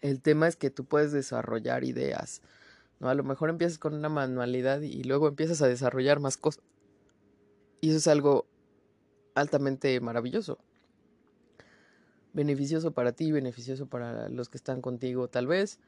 el 0.00 0.20
tema 0.20 0.48
es 0.48 0.56
que 0.56 0.70
tú 0.70 0.84
puedes 0.84 1.12
desarrollar 1.12 1.84
ideas, 1.84 2.42
A 3.08 3.14
lo 3.14 3.24
mejor 3.24 3.50
empiezas 3.50 3.78
con 3.78 3.94
una 3.94 4.08
manualidad 4.08 4.80
y 4.80 5.04
luego 5.04 5.28
empiezas 5.28 5.62
a 5.62 5.66
desarrollar 5.66 6.20
más 6.20 6.36
cosas. 6.36 6.62
Y 7.80 7.90
eso 7.90 7.98
es 7.98 8.08
algo 8.08 8.46
altamente 9.34 10.00
maravilloso. 10.00 10.58
Beneficioso 12.32 12.92
para 12.92 13.12
ti, 13.12 13.30
beneficioso 13.30 13.86
para 13.86 14.28
los 14.28 14.48
que 14.48 14.56
están 14.56 14.80
contigo 14.80 15.28
tal 15.28 15.46
vez. 15.46 15.78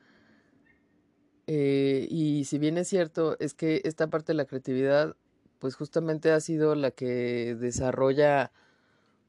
Eh, 1.46 2.06
y 2.10 2.44
si 2.44 2.58
bien 2.58 2.76
es 2.76 2.88
cierto, 2.88 3.36
es 3.38 3.54
que 3.54 3.80
esta 3.84 4.08
parte 4.08 4.32
de 4.32 4.36
la 4.36 4.46
creatividad, 4.46 5.16
pues 5.58 5.74
justamente 5.76 6.32
ha 6.32 6.40
sido 6.40 6.74
la 6.74 6.90
que 6.90 7.56
desarrolla 7.58 8.52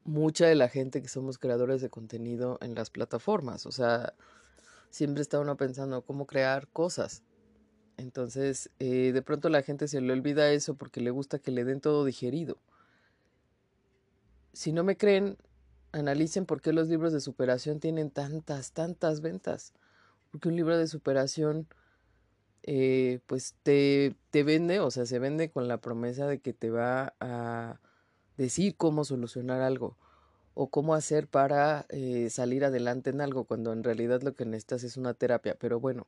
mucha 0.04 0.46
de 0.46 0.54
la 0.54 0.68
gente 0.68 1.02
que 1.02 1.08
somos 1.08 1.38
creadores 1.38 1.80
de 1.80 1.90
contenido 1.90 2.58
en 2.60 2.74
las 2.74 2.90
plataformas. 2.90 3.66
O 3.66 3.72
sea, 3.72 4.14
siempre 4.90 5.22
está 5.22 5.38
uno 5.38 5.56
pensando 5.56 6.02
cómo 6.02 6.26
crear 6.26 6.68
cosas. 6.68 7.22
Entonces, 7.98 8.70
eh, 8.78 9.10
de 9.12 9.22
pronto 9.22 9.48
la 9.48 9.62
gente 9.62 9.88
se 9.88 10.00
le 10.00 10.12
olvida 10.12 10.50
eso 10.52 10.74
porque 10.74 11.00
le 11.00 11.10
gusta 11.10 11.40
que 11.40 11.50
le 11.50 11.64
den 11.64 11.80
todo 11.80 12.04
digerido. 12.04 12.56
Si 14.52 14.72
no 14.72 14.84
me 14.84 14.96
creen, 14.96 15.36
analicen 15.92 16.46
por 16.46 16.60
qué 16.60 16.72
los 16.72 16.88
libros 16.88 17.12
de 17.12 17.20
superación 17.20 17.80
tienen 17.80 18.10
tantas, 18.10 18.72
tantas 18.72 19.20
ventas. 19.20 19.72
Porque 20.30 20.48
un 20.48 20.54
libro 20.54 20.78
de 20.78 20.86
superación, 20.86 21.66
eh, 22.62 23.18
pues 23.26 23.56
te, 23.64 24.14
te 24.30 24.44
vende, 24.44 24.78
o 24.78 24.92
sea, 24.92 25.04
se 25.04 25.18
vende 25.18 25.50
con 25.50 25.66
la 25.66 25.78
promesa 25.78 26.26
de 26.28 26.38
que 26.38 26.52
te 26.52 26.70
va 26.70 27.14
a 27.18 27.80
decir 28.36 28.76
cómo 28.76 29.04
solucionar 29.04 29.60
algo 29.60 29.96
o 30.54 30.68
cómo 30.68 30.94
hacer 30.94 31.26
para 31.26 31.86
eh, 31.88 32.30
salir 32.30 32.64
adelante 32.64 33.10
en 33.10 33.20
algo, 33.20 33.44
cuando 33.44 33.72
en 33.72 33.82
realidad 33.82 34.22
lo 34.22 34.34
que 34.34 34.44
necesitas 34.44 34.84
es 34.84 34.96
una 34.96 35.14
terapia. 35.14 35.56
Pero 35.58 35.80
bueno, 35.80 36.06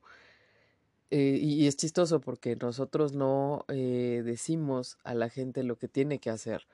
eh, 1.11 1.37
y, 1.39 1.67
es 1.67 1.77
chistoso 1.77 2.19
porque 2.19 2.55
nosotros 2.55 3.13
no 3.13 3.65
eh, 3.67 4.21
decimos 4.25 4.97
a 5.03 5.13
la 5.13 5.29
gente 5.29 5.63
lo 5.63 5.77
que 5.77 5.87
tiene 5.87 6.19
que 6.19 6.29
hacer. 6.29 6.67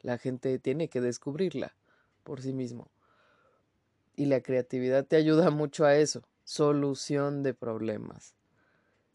La 0.00 0.18
gente 0.18 0.58
tiene 0.58 0.88
que 0.88 1.00
descubrirla 1.00 1.74
por 2.22 2.40
sí 2.40 2.52
mismo. 2.52 2.88
Y 4.14 4.26
la 4.26 4.40
creatividad 4.40 5.06
te 5.06 5.16
ayuda 5.16 5.50
mucho 5.50 5.84
a 5.84 5.96
eso, 5.96 6.22
solución 6.44 7.42
de 7.42 7.54
problemas, 7.54 8.34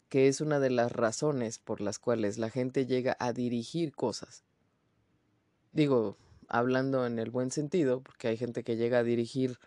que 0.08 0.28
es 0.28 0.40
una 0.40 0.60
de 0.60 0.70
las 0.70 0.92
razones 0.92 1.58
por 1.58 1.80
las 1.80 1.98
cuales 1.98 2.38
la 2.38 2.50
gente 2.50 2.86
llega 2.86 3.16
a 3.18 3.32
dirigir 3.32 3.94
cosas 3.94 4.44
digo, 5.74 6.16
hablando 6.48 7.06
en 7.06 7.18
el 7.18 7.30
buen 7.30 7.50
sentido, 7.50 8.00
porque 8.00 8.28
hay 8.28 8.36
gente 8.38 8.64
que 8.64 8.76
llega 8.76 9.00
a 9.00 9.02
dirigir 9.02 9.58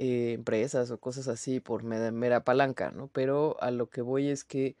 eh, 0.00 0.34
empresas 0.34 0.92
o 0.92 0.98
cosas 0.98 1.26
así 1.26 1.58
por 1.58 1.82
mera, 1.82 2.44
palanca, 2.44 2.92
¿no? 2.92 3.08
Pero 3.08 3.60
a 3.60 3.72
lo 3.72 3.90
que 3.90 4.00
voy 4.00 4.28
es 4.28 4.44
que 4.44 4.76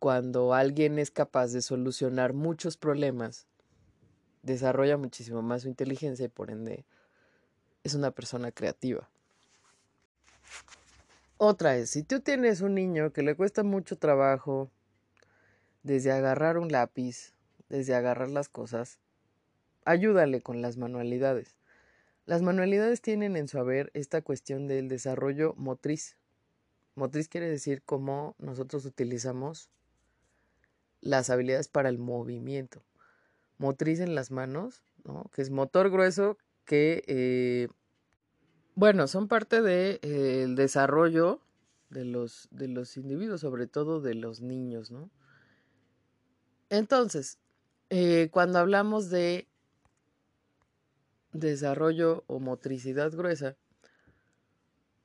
cuando 0.00 0.52
alguien 0.52 0.98
es 0.98 1.12
capaz 1.12 1.52
de 1.52 1.62
solucionar 1.62 2.32
muchos 2.32 2.76
problemas, 2.76 3.46
desarrolla 4.42 4.96
muchísimo 4.96 5.42
más 5.42 5.62
su 5.62 5.68
inteligencia 5.68 6.24
y 6.24 6.28
por 6.28 6.50
ende 6.50 6.86
es 7.84 7.94
una 7.94 8.10
persona 8.10 8.50
creativa. 8.50 9.08
Otra 11.36 11.76
es, 11.76 11.90
si 11.90 12.02
tú 12.02 12.18
tienes 12.18 12.62
un 12.62 12.74
niño 12.74 13.12
que 13.12 13.22
le 13.22 13.36
cuesta 13.36 13.62
mucho 13.62 13.96
trabajo 13.96 14.72
desde 15.84 16.10
agarrar 16.10 16.58
un 16.58 16.72
lápiz, 16.72 17.32
desde 17.68 17.94
agarrar 17.94 18.28
las 18.28 18.48
cosas, 18.48 18.98
ayúdale 19.84 20.40
con 20.40 20.62
las 20.62 20.76
manualidades. 20.76 21.57
Las 22.28 22.42
manualidades 22.42 23.00
tienen 23.00 23.38
en 23.38 23.48
su 23.48 23.58
haber 23.58 23.90
esta 23.94 24.20
cuestión 24.20 24.68
del 24.68 24.90
desarrollo 24.90 25.54
motriz. 25.56 26.18
Motriz 26.94 27.26
quiere 27.26 27.48
decir 27.48 27.80
cómo 27.86 28.36
nosotros 28.38 28.84
utilizamos 28.84 29.70
las 31.00 31.30
habilidades 31.30 31.68
para 31.68 31.88
el 31.88 31.96
movimiento. 31.96 32.84
Motriz 33.56 34.00
en 34.00 34.14
las 34.14 34.30
manos, 34.30 34.82
¿no? 35.04 35.30
que 35.32 35.40
es 35.40 35.48
motor 35.48 35.88
grueso 35.88 36.36
que, 36.66 37.02
eh, 37.06 37.68
bueno, 38.74 39.06
son 39.06 39.26
parte 39.26 39.62
del 39.62 39.98
de, 40.02 40.42
eh, 40.42 40.46
desarrollo 40.50 41.40
de 41.88 42.04
los, 42.04 42.48
de 42.50 42.68
los 42.68 42.98
individuos, 42.98 43.40
sobre 43.40 43.66
todo 43.66 44.02
de 44.02 44.12
los 44.12 44.42
niños, 44.42 44.90
¿no? 44.90 45.08
Entonces, 46.68 47.38
eh, 47.88 48.28
cuando 48.30 48.58
hablamos 48.58 49.08
de 49.08 49.48
desarrollo 51.32 52.24
o 52.26 52.40
motricidad 52.40 53.12
gruesa, 53.12 53.56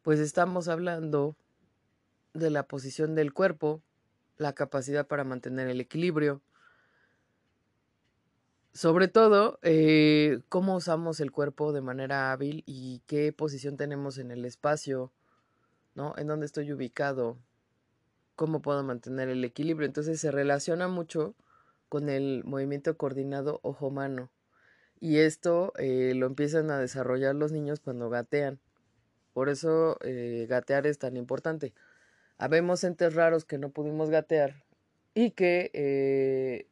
pues 0.02 0.20
estamos 0.20 0.68
hablando 0.68 1.36
de 2.34 2.50
la 2.50 2.64
posición 2.64 3.16
del 3.16 3.34
cuerpo, 3.34 3.82
la 4.38 4.54
capacidad 4.54 5.08
para 5.08 5.24
mantener 5.24 5.68
el 5.70 5.80
equilibrio, 5.80 6.42
sobre 8.74 9.08
todo 9.08 9.60
eh, 9.62 10.42
cómo 10.50 10.76
usamos 10.76 11.20
el 11.20 11.32
cuerpo 11.32 11.74
de 11.74 11.82
manera 11.82 12.32
hábil 12.32 12.64
y 12.66 13.02
qué 13.06 13.32
posición 13.32 13.78
tenemos 13.78 14.18
en 14.18 14.32
el 14.32 14.46
espacio, 14.46 15.12
¿no? 15.94 16.16
En 16.18 16.26
dónde 16.28 16.48
estoy 16.48 16.74
ubicado, 16.74 17.38
cómo 18.36 18.64
puedo 18.64 18.84
mantener 18.84 19.30
el 19.30 19.44
equilibrio. 19.44 19.86
Entonces 19.86 20.20
se 20.20 20.32
relaciona 20.32 20.88
mucho 20.88 21.36
con 21.88 22.10
el 22.10 22.44
movimiento 22.46 22.98
coordinado 22.98 23.60
ojo-mano. 23.62 24.32
Y 25.04 25.20
esto 25.20 25.74
eh, 25.78 26.14
lo 26.16 26.28
empiezan 26.28 26.72
a 26.72 26.80
desarrollar 26.80 27.36
los 27.36 27.52
niños 27.52 27.82
cuando 27.82 28.10
gatean. 28.10 28.62
Por 29.34 29.50
eso 29.50 29.98
eh, 30.02 30.46
gatear 30.48 30.88
es 30.88 30.98
tan 30.98 31.18
importante. 31.18 31.74
Habemos 32.38 32.86
entes 32.86 33.14
raros 33.14 33.44
que 33.44 33.58
no 33.58 33.70
pudimos 33.70 34.10
gatear 34.10 34.64
y 35.14 35.32
que 35.32 35.72
eh, 35.74 36.68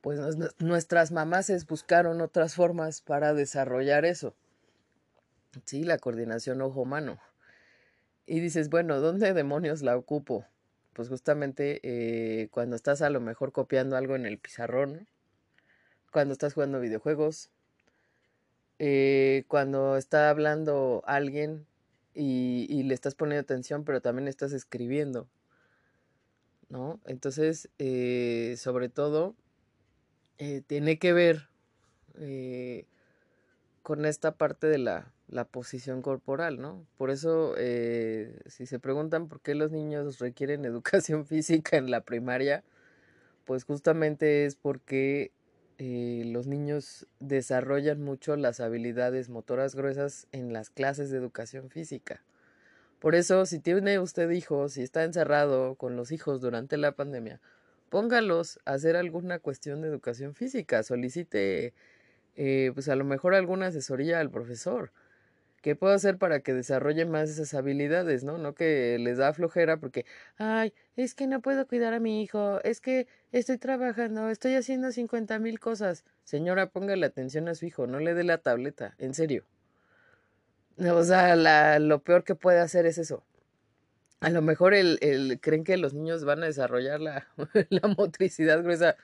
pues 0.00 0.20
nuestras 0.60 1.10
mamases 1.10 1.66
buscaron 1.66 2.20
otras 2.20 2.54
formas 2.54 3.00
para 3.00 3.34
desarrollar 3.34 4.04
eso. 4.04 4.36
Sí, 5.64 5.82
la 5.82 5.98
coordinación 5.98 6.62
ojo-mano. 6.62 7.18
Y 8.26 8.38
dices, 8.38 8.70
bueno, 8.70 9.00
¿dónde 9.00 9.34
demonios 9.34 9.82
la 9.82 9.96
ocupo? 9.96 10.46
pues 10.92 11.08
justamente 11.08 12.48
cuando 12.52 12.76
estás 12.76 13.02
a 13.02 13.10
lo 13.10 13.20
mejor 13.20 13.50
copiando 13.50 13.96
algo 13.96 14.14
en 14.14 14.26
el 14.26 14.38
pizarrón, 14.38 15.08
cuando 16.10 16.32
estás 16.32 16.54
jugando 16.54 16.80
videojuegos, 16.80 17.50
eh, 18.78 19.44
cuando 19.46 19.98
está 19.98 20.30
hablando 20.30 21.02
alguien 21.06 21.66
y, 22.14 22.82
le 22.82 22.94
estás 22.94 23.14
poniendo 23.14 23.42
atención, 23.42 23.84
pero 23.84 24.00
también 24.00 24.26
estás 24.26 24.52
escribiendo, 24.52 25.28
¿no? 26.70 26.98
Entonces, 27.04 27.68
eh, 27.78 28.54
sobre 28.58 28.88
todo, 28.88 29.34
eh, 30.38 30.62
tiene 30.66 30.98
que 30.98 31.12
ver 31.12 31.48
con 33.82 34.04
esta 34.04 34.32
parte 34.32 34.66
de 34.66 34.78
la, 34.78 35.12
la, 35.28 35.44
posición 35.44 36.02
corporal, 36.02 36.60
¿no? 36.60 36.86
Por 36.96 37.10
eso, 37.10 37.54
si 38.46 38.66
se 38.66 38.78
preguntan 38.78 39.28
por 39.28 39.40
qué 39.40 39.54
los 39.54 39.70
niños 39.70 40.18
requieren 40.18 40.64
educación 40.66 41.26
física 41.26 41.76
en 41.76 41.90
la 41.90 42.00
primaria, 42.00 42.64
pues 43.44 43.64
justamente 43.64 44.46
es 44.46 44.54
porque 44.56 45.32
eh, 45.82 46.24
los 46.26 46.46
niños 46.46 47.06
desarrollan 47.20 48.02
mucho 48.02 48.36
las 48.36 48.60
habilidades 48.60 49.30
motoras 49.30 49.74
gruesas 49.74 50.26
en 50.30 50.52
las 50.52 50.68
clases 50.68 51.08
de 51.08 51.16
educación 51.16 51.70
física. 51.70 52.22
Por 52.98 53.14
eso, 53.14 53.46
si 53.46 53.60
tiene 53.60 53.98
usted 53.98 54.28
hijos, 54.28 54.74
si 54.74 54.82
está 54.82 55.04
encerrado 55.04 55.76
con 55.76 55.96
los 55.96 56.12
hijos 56.12 56.42
durante 56.42 56.76
la 56.76 56.92
pandemia, 56.92 57.40
póngalos 57.88 58.60
a 58.66 58.74
hacer 58.74 58.94
alguna 58.94 59.38
cuestión 59.38 59.80
de 59.80 59.88
educación 59.88 60.34
física, 60.34 60.82
solicite 60.82 61.72
eh, 62.36 62.72
pues 62.74 62.90
a 62.90 62.94
lo 62.94 63.04
mejor 63.04 63.34
alguna 63.34 63.68
asesoría 63.68 64.20
al 64.20 64.30
profesor. 64.30 64.92
¿Qué 65.60 65.76
puedo 65.76 65.92
hacer 65.92 66.16
para 66.16 66.40
que 66.40 66.54
desarrollen 66.54 67.10
más 67.10 67.28
esas 67.28 67.52
habilidades, 67.52 68.24
no? 68.24 68.38
No 68.38 68.54
que 68.54 68.98
les 68.98 69.18
da 69.18 69.34
flojera 69.34 69.76
porque, 69.76 70.06
ay, 70.38 70.72
es 70.96 71.14
que 71.14 71.26
no 71.26 71.42
puedo 71.42 71.66
cuidar 71.66 71.92
a 71.92 72.00
mi 72.00 72.22
hijo, 72.22 72.60
es 72.64 72.80
que 72.80 73.06
estoy 73.30 73.58
trabajando, 73.58 74.30
estoy 74.30 74.54
haciendo 74.54 74.90
cincuenta 74.90 75.38
mil 75.38 75.60
cosas. 75.60 76.04
Señora, 76.24 76.70
póngale 76.70 77.04
atención 77.04 77.46
a 77.48 77.54
su 77.54 77.66
hijo, 77.66 77.86
no 77.86 78.00
le 78.00 78.14
dé 78.14 78.24
la 78.24 78.38
tableta, 78.38 78.94
en 78.98 79.12
serio. 79.12 79.44
O 80.78 81.04
sea, 81.04 81.78
lo 81.78 82.02
peor 82.02 82.24
que 82.24 82.34
puede 82.34 82.60
hacer 82.60 82.86
es 82.86 82.96
eso. 82.96 83.22
A 84.20 84.30
lo 84.30 84.40
mejor 84.40 84.72
el, 84.72 84.98
el, 85.02 85.40
creen 85.40 85.64
que 85.64 85.76
los 85.76 85.92
niños 85.92 86.24
van 86.24 86.42
a 86.42 86.46
desarrollar 86.46 87.00
la, 87.00 87.26
la 87.68 87.88
motricidad 87.88 88.62
gruesa 88.62 88.96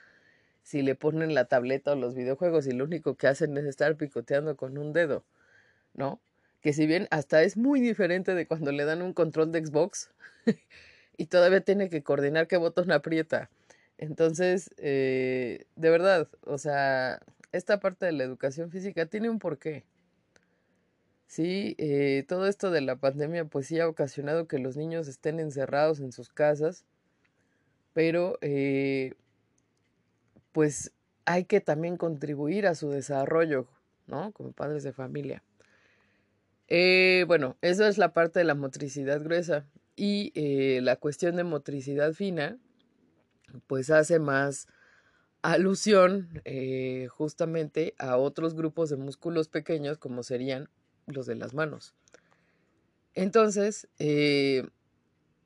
si 0.63 0.81
le 0.81 0.95
ponen 0.95 1.33
la 1.33 1.45
tableta 1.45 1.93
o 1.93 1.95
los 1.95 2.15
videojuegos 2.15 2.67
y 2.67 2.71
lo 2.71 2.83
único 2.83 3.15
que 3.15 3.27
hacen 3.27 3.57
es 3.57 3.65
estar 3.65 3.95
picoteando 3.95 4.57
con 4.57 4.77
un 4.77 4.91
dedo, 4.93 5.23
¿no? 5.93 6.19
Que 6.67 6.73
si 6.73 6.85
bien 6.85 7.07
hasta 7.11 7.43
es 7.43 7.55
muy 7.55 7.79
diferente 7.79 8.35
de 8.35 8.45
cuando 8.45 8.73
le 8.73 8.83
dan 8.83 9.01
un 9.01 9.13
control 9.13 9.53
de 9.53 9.65
Xbox 9.65 10.09
y 11.17 11.27
todavía 11.27 11.61
tiene 11.61 11.89
que 11.89 12.03
coordinar 12.03 12.49
qué 12.49 12.57
botón 12.57 12.91
aprieta. 12.91 13.49
Entonces, 13.97 14.71
eh, 14.75 15.63
de 15.77 15.89
verdad, 15.89 16.27
o 16.41 16.57
sea, 16.57 17.21
esta 17.53 17.79
parte 17.79 18.05
de 18.05 18.11
la 18.11 18.25
educación 18.25 18.69
física 18.69 19.05
tiene 19.05 19.29
un 19.29 19.39
porqué. 19.39 19.85
Sí, 21.25 21.73
eh, 21.77 22.25
todo 22.27 22.47
esto 22.47 22.69
de 22.69 22.81
la 22.81 22.97
pandemia 22.97 23.45
pues 23.45 23.67
sí 23.67 23.79
ha 23.79 23.87
ocasionado 23.87 24.49
que 24.49 24.59
los 24.59 24.75
niños 24.75 25.07
estén 25.07 25.39
encerrados 25.39 26.01
en 26.01 26.11
sus 26.11 26.27
casas, 26.27 26.83
pero 27.93 28.39
eh, 28.41 29.13
pues 30.51 30.91
hay 31.23 31.45
que 31.45 31.61
también 31.61 31.95
contribuir 31.95 32.67
a 32.67 32.75
su 32.75 32.89
desarrollo, 32.89 33.69
¿no? 34.05 34.33
Como 34.33 34.51
padres 34.51 34.83
de 34.83 34.91
familia. 34.91 35.41
Eh, 36.67 37.23
bueno, 37.27 37.57
eso 37.61 37.85
es 37.85 37.97
la 37.97 38.13
parte 38.13 38.39
de 38.39 38.45
la 38.45 38.55
motricidad 38.55 39.21
gruesa. 39.23 39.65
Y 39.95 40.31
eh, 40.35 40.81
la 40.81 40.97
cuestión 40.97 41.35
de 41.35 41.43
motricidad 41.43 42.13
fina, 42.13 42.57
pues 43.67 43.89
hace 43.89 44.19
más 44.19 44.67
alusión 45.41 46.41
eh, 46.45 47.07
justamente 47.09 47.95
a 47.97 48.17
otros 48.17 48.53
grupos 48.53 48.89
de 48.89 48.97
músculos 48.97 49.47
pequeños 49.47 49.97
como 49.97 50.23
serían 50.23 50.69
los 51.07 51.25
de 51.25 51.35
las 51.35 51.53
manos. 51.53 51.95
Entonces, 53.15 53.87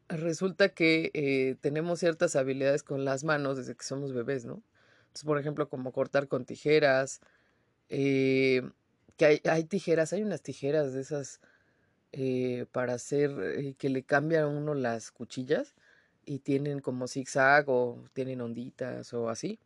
resulta 0.10 0.70
que 0.70 1.58
tenemos 1.62 2.00
ciertas 2.00 2.36
habilidades 2.36 2.84
con 2.84 3.06
las 3.06 3.24
manos 3.24 3.56
desde 3.56 3.76
que 3.76 3.86
somos 3.86 4.12
bebés, 4.12 4.44
¿no? 4.44 4.62
Entonces, 5.04 5.24
por 5.24 5.40
ejemplo, 5.40 5.70
como 5.70 5.94
cortar 5.94 6.28
con 6.28 6.44
tijeras, 6.44 7.22
que 9.18 9.42
hay, 9.44 9.64
tijeras, 9.66 10.14
hay 10.14 10.24
unas 10.24 10.42
tijeras 10.42 10.94
de 10.94 11.02
esas 11.02 11.40
eh, 12.12 12.66
para 12.72 12.94
hacer 12.94 13.32
eh, 13.58 13.76
que 13.78 13.90
le 13.90 14.04
cambian 14.04 14.44
a 14.44 14.48
uno 14.48 14.74
las 14.74 15.12
cuchillas 15.12 15.76
y 16.26 16.40
tienen 16.40 16.80
como 16.80 17.08
zigzag 17.08 17.70
o 17.70 18.04
tienen 18.14 18.42
onditas 18.42 19.14
o 19.14 19.30
así. 19.30 19.60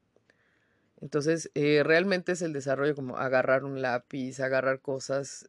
Entonces, 1.02 1.52
eh, 1.56 1.84
realmente 1.84 2.32
es 2.32 2.42
el 2.42 2.54
desarrollo 2.54 2.96
como 2.96 3.18
agarrar 3.18 3.64
un 3.66 3.82
lápiz, 3.82 4.40
agarrar 4.40 4.80
cosas 4.80 5.48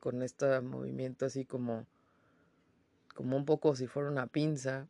con 0.00 0.22
este 0.22 0.60
movimiento 0.60 1.26
así 1.26 1.44
como, 1.44 1.86
como 3.14 3.36
un 3.36 3.44
poco 3.44 3.76
si 3.76 3.86
fuera 3.86 4.10
una 4.10 4.26
pinza. 4.26 4.88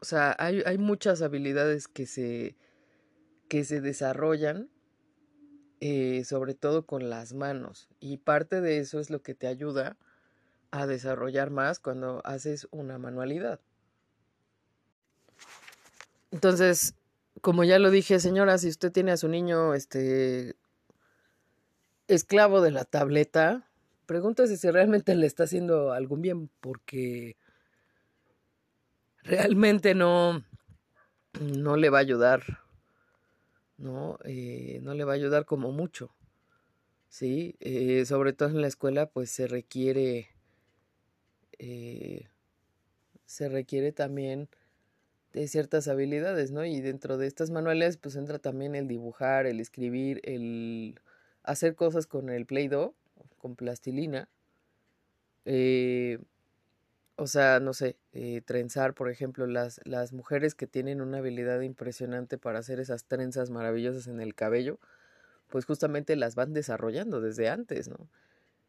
o 0.00 0.04
sea, 0.04 0.34
hay, 0.38 0.62
hay, 0.66 0.78
muchas 0.78 1.22
habilidades 1.22 1.86
que 1.86 2.06
se, 2.06 2.56
que 3.48 3.64
se 3.64 3.80
desarrollan 3.80 4.68
eh, 5.80 6.24
sobre 6.24 6.54
todo 6.54 6.84
con 6.84 7.08
las 7.08 7.32
manos. 7.32 7.88
Y 8.00 8.18
parte 8.18 8.60
de 8.60 8.78
eso 8.78 9.00
es 9.00 9.10
lo 9.10 9.22
que 9.22 9.34
te 9.34 9.46
ayuda 9.46 9.96
a 10.70 10.86
desarrollar 10.86 11.50
más 11.50 11.78
cuando 11.78 12.20
haces 12.24 12.68
una 12.70 12.98
manualidad. 12.98 13.60
Entonces, 16.30 16.94
como 17.40 17.64
ya 17.64 17.78
lo 17.78 17.90
dije, 17.90 18.20
señora, 18.20 18.58
si 18.58 18.68
usted 18.68 18.92
tiene 18.92 19.12
a 19.12 19.16
su 19.16 19.28
niño 19.28 19.74
este 19.74 20.54
esclavo 22.08 22.60
de 22.60 22.70
la 22.70 22.84
tableta, 22.84 23.66
pregúntese 24.06 24.56
si 24.56 24.70
realmente 24.70 25.14
le 25.14 25.26
está 25.26 25.44
haciendo 25.44 25.92
algún 25.92 26.20
bien, 26.20 26.50
porque 26.60 27.36
realmente 29.22 29.94
no, 29.94 30.44
no 31.40 31.76
le 31.76 31.90
va 31.90 31.98
a 31.98 32.02
ayudar 32.02 32.42
¿no? 33.80 34.18
Eh, 34.24 34.80
no 34.82 34.94
le 34.94 35.04
va 35.04 35.12
a 35.12 35.16
ayudar 35.16 35.46
como 35.46 35.72
mucho, 35.72 36.14
¿sí? 37.08 37.56
Eh, 37.60 38.04
sobre 38.06 38.32
todo 38.32 38.50
en 38.50 38.60
la 38.60 38.68
escuela, 38.68 39.06
pues 39.06 39.30
se 39.30 39.48
requiere, 39.48 40.28
eh, 41.58 42.28
se 43.26 43.48
requiere 43.48 43.92
también 43.92 44.48
de 45.32 45.48
ciertas 45.48 45.88
habilidades, 45.88 46.50
¿no? 46.52 46.64
Y 46.64 46.80
dentro 46.80 47.16
de 47.16 47.26
estas 47.26 47.50
manuales, 47.50 47.96
pues 47.96 48.16
entra 48.16 48.38
también 48.38 48.74
el 48.74 48.88
dibujar, 48.88 49.46
el 49.46 49.60
escribir, 49.60 50.20
el 50.24 51.00
hacer 51.42 51.74
cosas 51.74 52.06
con 52.06 52.28
el 52.30 52.46
Play-Doh, 52.46 52.94
con 53.38 53.56
plastilina. 53.56 54.28
O 57.20 57.26
sea, 57.26 57.60
no 57.60 57.74
sé, 57.74 57.98
eh, 58.14 58.40
trenzar, 58.46 58.94
por 58.94 59.10
ejemplo, 59.10 59.46
las, 59.46 59.82
las 59.84 60.14
mujeres 60.14 60.54
que 60.54 60.66
tienen 60.66 61.02
una 61.02 61.18
habilidad 61.18 61.60
impresionante 61.60 62.38
para 62.38 62.60
hacer 62.60 62.80
esas 62.80 63.04
trenzas 63.04 63.50
maravillosas 63.50 64.06
en 64.06 64.22
el 64.22 64.34
cabello, 64.34 64.78
pues 65.50 65.66
justamente 65.66 66.16
las 66.16 66.34
van 66.34 66.54
desarrollando 66.54 67.20
desde 67.20 67.50
antes, 67.50 67.88
¿no? 67.88 68.08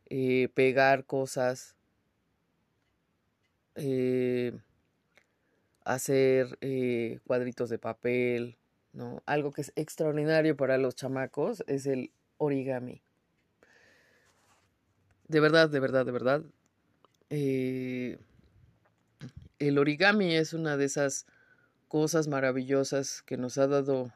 Eh, 0.07 0.49
pegar 0.53 1.05
cosas, 1.05 1.77
eh, 3.75 4.51
hacer 5.85 6.59
cuadritos 7.25 7.69
de 7.69 7.79
papel, 7.79 8.57
¿no? 8.91 9.23
Algo 9.25 9.53
que 9.53 9.61
es 9.61 9.71
extraordinario 9.77 10.57
para 10.57 10.77
los 10.77 10.97
chamacos 10.97 11.63
es 11.67 11.85
el 11.85 12.11
origami. 12.37 13.01
De 15.29 15.39
verdad, 15.39 15.69
de 15.69 15.79
verdad, 15.79 16.05
de 16.05 16.11
verdad. 16.11 16.43
Eh, 17.29 18.19
el 19.67 19.77
origami 19.77 20.35
es 20.35 20.53
una 20.53 20.75
de 20.75 20.85
esas 20.85 21.27
cosas 21.87 22.27
maravillosas 22.27 23.21
que 23.21 23.37
nos 23.37 23.57
ha 23.59 23.67
dado 23.67 24.11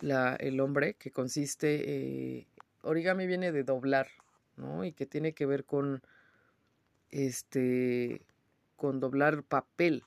el 0.00 0.60
hombre, 0.60 0.94
que 0.94 1.10
consiste, 1.10 1.84
eh, 1.86 2.46
origami 2.82 3.26
viene 3.26 3.52
de 3.52 3.62
doblar, 3.62 4.08
¿no? 4.56 4.84
Y 4.84 4.92
que 4.92 5.06
tiene 5.06 5.32
que 5.32 5.46
ver 5.46 5.64
con, 5.64 6.02
este, 7.10 8.22
con 8.74 8.98
doblar 8.98 9.44
papel. 9.44 10.02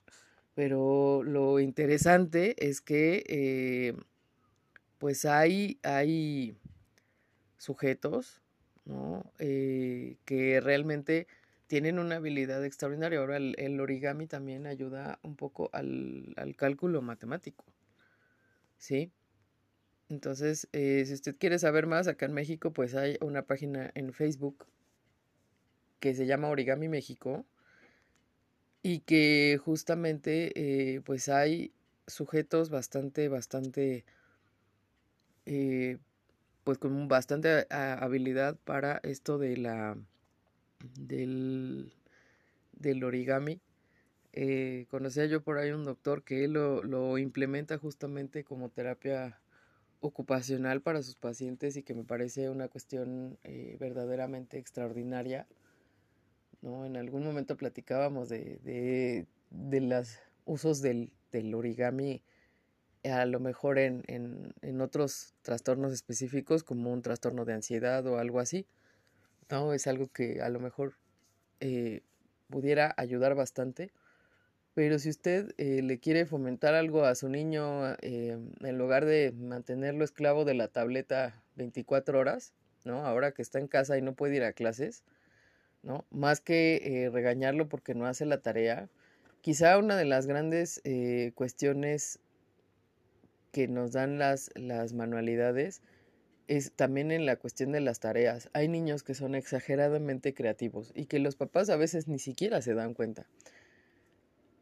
Pero 0.54 1.22
lo 1.24 1.58
interesante 1.58 2.54
es 2.58 2.82
que, 2.82 3.24
eh, 3.28 3.94
pues 4.98 5.24
hay, 5.24 5.78
hay 5.82 6.54
sujetos, 7.56 8.42
¿no? 8.84 9.32
Eh, 9.38 10.16
que 10.26 10.60
realmente 10.60 11.26
tienen 11.70 12.00
una 12.00 12.16
habilidad 12.16 12.64
extraordinaria. 12.64 13.20
Ahora 13.20 13.36
el, 13.36 13.80
origami 13.80 14.26
también 14.26 14.66
ayuda 14.66 15.20
un 15.22 15.36
poco 15.36 15.70
al, 15.72 16.34
cálculo 16.56 17.00
matemático. 17.00 17.64
¿Sí? 18.76 19.12
Entonces, 20.08 20.68
eh, 20.72 21.04
si 21.06 21.14
usted 21.14 21.36
quiere 21.38 21.60
saber 21.60 21.86
más, 21.86 22.08
acá 22.08 22.26
en 22.26 22.32
México, 22.32 22.72
pues 22.72 22.96
hay 22.96 23.18
una 23.20 23.42
página 23.42 23.92
en 23.94 24.12
Facebook 24.12 24.66
que 26.00 26.12
se 26.12 26.26
llama 26.26 26.48
Origami 26.48 26.88
México 26.88 27.46
y 28.82 28.98
que 29.00 29.60
justamente 29.64 30.50
eh, 30.56 31.02
pues 31.02 31.28
hay 31.28 31.72
sujetos 32.08 32.68
bastante, 32.70 33.28
bastante, 33.28 34.04
eh, 35.46 35.98
pues 36.64 36.78
con 36.78 37.06
bastante 37.06 37.68
habilidad 37.70 38.56
para 38.64 38.98
esto 39.04 39.38
de 39.38 39.56
la 39.56 39.96
del, 40.94 41.92
del 42.72 43.04
origami. 43.04 43.60
Eh, 44.32 44.86
conocía 44.90 45.26
yo 45.26 45.42
por 45.42 45.58
ahí 45.58 45.70
un 45.72 45.84
doctor 45.84 46.22
que 46.22 46.44
él 46.44 46.52
lo, 46.52 46.82
lo 46.84 47.18
implementa 47.18 47.78
justamente 47.78 48.44
como 48.44 48.68
terapia 48.68 49.40
ocupacional 50.00 50.80
para 50.80 51.02
sus 51.02 51.16
pacientes 51.16 51.76
y 51.76 51.82
que 51.82 51.94
me 51.94 52.04
parece 52.04 52.48
una 52.48 52.68
cuestión 52.68 53.38
eh, 53.44 53.76
verdaderamente 53.78 54.58
extraordinaria. 54.58 55.46
¿no? 56.62 56.86
En 56.86 56.96
algún 56.96 57.24
momento 57.24 57.56
platicábamos 57.56 58.28
de, 58.28 58.58
de, 58.62 59.26
de 59.50 59.80
los 59.80 60.18
usos 60.44 60.80
del, 60.80 61.12
del, 61.32 61.54
origami 61.54 62.22
a 63.04 63.24
lo 63.24 63.40
mejor 63.40 63.78
en, 63.78 64.02
en, 64.08 64.54
en, 64.62 64.80
otros 64.80 65.34
trastornos 65.42 65.92
específicos 65.92 66.64
como 66.64 66.92
un 66.92 67.02
trastorno 67.02 67.44
de 67.44 67.54
ansiedad 67.54 68.06
o 68.06 68.18
algo 68.18 68.40
así. 68.40 68.66
Es 69.50 69.86
algo 69.88 70.08
que 70.08 70.40
a 70.42 70.48
lo 70.48 70.60
mejor 70.60 70.94
eh, 71.58 72.02
pudiera 72.48 72.94
ayudar 72.96 73.34
bastante. 73.34 73.90
Pero 74.74 74.98
si 75.00 75.08
usted 75.08 75.52
eh, 75.58 75.82
le 75.82 75.98
quiere 75.98 76.24
fomentar 76.24 76.74
algo 76.74 77.04
a 77.04 77.16
su 77.16 77.28
niño 77.28 77.94
eh, 78.02 78.38
en 78.60 78.78
lugar 78.78 79.04
de 79.04 79.32
mantenerlo 79.32 80.04
esclavo 80.04 80.44
de 80.44 80.54
la 80.54 80.68
tableta 80.68 81.42
24 81.56 82.18
horas, 82.20 82.54
¿no? 82.84 83.04
Ahora 83.04 83.32
que 83.32 83.42
está 83.42 83.58
en 83.58 83.66
casa 83.66 83.98
y 83.98 84.02
no 84.02 84.14
puede 84.14 84.36
ir 84.36 84.44
a 84.44 84.52
clases, 84.52 85.02
¿no? 85.82 86.04
Más 86.10 86.40
que 86.40 87.04
eh, 87.04 87.10
regañarlo 87.10 87.68
porque 87.68 87.94
no 87.94 88.06
hace 88.06 88.24
la 88.24 88.40
tarea, 88.40 88.88
quizá 89.40 89.76
una 89.78 89.96
de 89.96 90.04
las 90.04 90.26
grandes 90.26 90.80
cuestiones 91.34 92.20
que 93.50 93.66
nos 93.66 93.92
dan 93.92 94.18
las 94.18 94.50
manualidades 94.94 95.82
es 96.50 96.72
también 96.72 97.12
en 97.12 97.26
la 97.26 97.36
cuestión 97.36 97.70
de 97.70 97.80
las 97.80 98.00
tareas. 98.00 98.50
Hay 98.54 98.66
niños 98.66 99.04
que 99.04 99.14
son 99.14 99.36
exageradamente 99.36 100.34
creativos 100.34 100.90
y 100.96 101.06
que 101.06 101.20
los 101.20 101.36
papás 101.36 101.70
a 101.70 101.76
veces 101.76 102.08
ni 102.08 102.18
siquiera 102.18 102.60
se 102.60 102.74
dan 102.74 102.92
cuenta. 102.92 103.24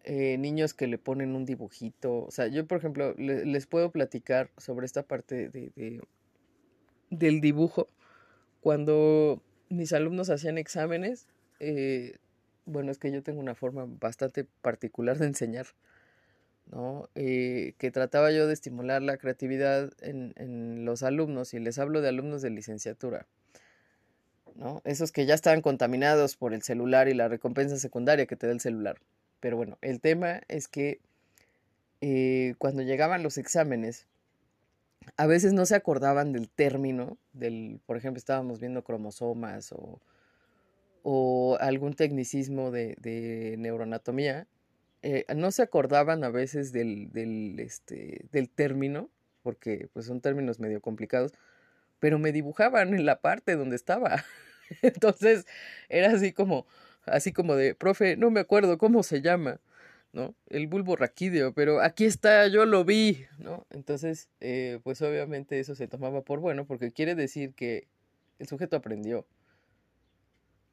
Eh, 0.05 0.37
niños 0.37 0.75
que 0.75 0.87
le 0.87 0.99
ponen 0.99 1.35
un 1.35 1.47
dibujito. 1.47 2.27
O 2.27 2.31
sea, 2.31 2.47
yo, 2.47 2.67
por 2.67 2.77
ejemplo, 2.77 3.15
les 3.17 3.67
puedo 3.67 3.91
platicar 3.91 4.51
sobre 4.59 4.85
esta 4.85 5.03
parte 5.03 5.49
de, 5.49 6.03
del 7.09 7.41
dibujo. 7.41 7.89
Cuando 8.61 9.43
mis 9.71 9.95
alumnos 9.95 10.29
hacían 10.29 10.59
exámenes, 10.59 11.27
eh, 11.59 12.19
bueno, 12.67 12.91
es 12.91 12.99
que 12.99 13.11
yo 13.11 13.23
tengo 13.23 13.41
una 13.41 13.55
forma 13.55 13.87
bastante 13.89 14.45
particular 14.45 15.17
de 15.17 15.25
enseñar, 15.25 15.69
¿no? 16.71 17.09
Eh, 17.15 17.75
que 17.79 17.91
trataba 17.91 18.31
yo 18.31 18.47
de 18.47 18.53
estimular 18.53 19.03
la 19.03 19.17
creatividad 19.17 19.91
en, 20.01 20.85
los 20.85 21.03
alumnos, 21.03 21.55
y 21.55 21.59
les 21.59 21.79
hablo 21.79 22.01
de 22.01 22.09
alumnos 22.09 22.43
de 22.43 22.51
licenciatura, 22.51 23.27
¿no? 24.55 24.83
Esos 24.85 25.13
que 25.13 25.27
ya 25.27 25.35
estaban 25.35 25.63
contaminados 25.63 26.37
por 26.37 26.55
el 26.55 26.63
celular 26.63 27.09
y 27.09 27.15
la 27.15 27.29
recompensa 27.29 27.77
secundaria 27.79 28.27
que 28.27 28.37
te 28.37 28.47
da 28.47 28.53
el 28.53 28.61
celular. 28.61 28.99
Pero 29.41 29.57
bueno, 29.57 29.79
el 29.83 30.01
tema 30.01 30.41
es 30.49 30.69
que 30.69 31.01
eh, 32.01 32.55
cuando 32.59 32.83
llegaban 32.83 33.23
los 33.23 33.39
exámenes, 33.39 34.07
a 35.17 35.27
veces 35.27 35.53
no 35.53 35.65
se 35.65 35.75
acordaban 35.75 36.33
del 36.33 36.49
término, 36.49 37.19
del, 37.33 37.81
por 37.87 37.97
ejemplo, 37.97 38.19
estábamos 38.19 38.61
viendo 38.61 38.83
cromosomas 38.83 39.73
o, 39.73 40.01
o 41.03 41.57
algún 41.61 41.95
tecnicismo 41.95 42.71
de, 42.71 42.97
de 43.01 43.57
neuroanatomía, 43.59 44.47
eh, 45.03 45.25
no 45.35 45.51
se 45.51 45.63
acordaban 45.63 46.25
a 46.25 46.31
veces 46.31 46.73
del, 46.73 47.11
del, 47.13 47.59
este, 47.61 48.27
del 48.33 48.51
término, 48.51 49.11
porque 49.43 49.89
pues 49.93 50.07
son 50.07 50.21
términos 50.21 50.61
medio 50.61 50.81
complicados, 50.81 51.33
pero 52.01 52.19
me 52.19 52.33
dibujaban 52.33 52.95
en 52.95 53.07
la 53.07 53.21
parte 53.21 53.57
donde 53.57 53.77
estaba. 53.77 54.25
Entonces 54.83 55.47
era 55.89 56.13
así 56.13 56.33
como, 56.33 56.67
así 57.07 57.33
como 57.33 57.57
de, 57.57 57.75
profe, 57.75 58.17
no 58.17 58.31
me 58.31 58.41
acuerdo 58.41 58.79
cómo 58.79 59.03
se 59.03 59.23
llama, 59.23 59.61
¿no? 60.13 60.35
El 60.49 60.67
bulbo 60.67 60.97
raquídeo, 60.97 61.53
pero 61.55 61.81
aquí 61.81 62.05
está, 62.05 62.49
yo 62.49 62.67
lo 62.67 62.85
vi, 62.85 63.27
¿no? 63.39 63.67
Entonces, 63.71 64.29
eh, 64.41 64.81
pues 64.85 65.03
obviamente 65.03 65.61
eso 65.61 65.75
se 65.75 65.89
tomaba 65.89 66.23
por 66.23 66.41
bueno, 66.41 66.67
porque 66.67 66.93
quiere 66.93 67.15
decir 67.15 67.55
que 67.55 67.89
el 68.39 68.49
sujeto 68.49 68.77
aprendió, 68.77 69.27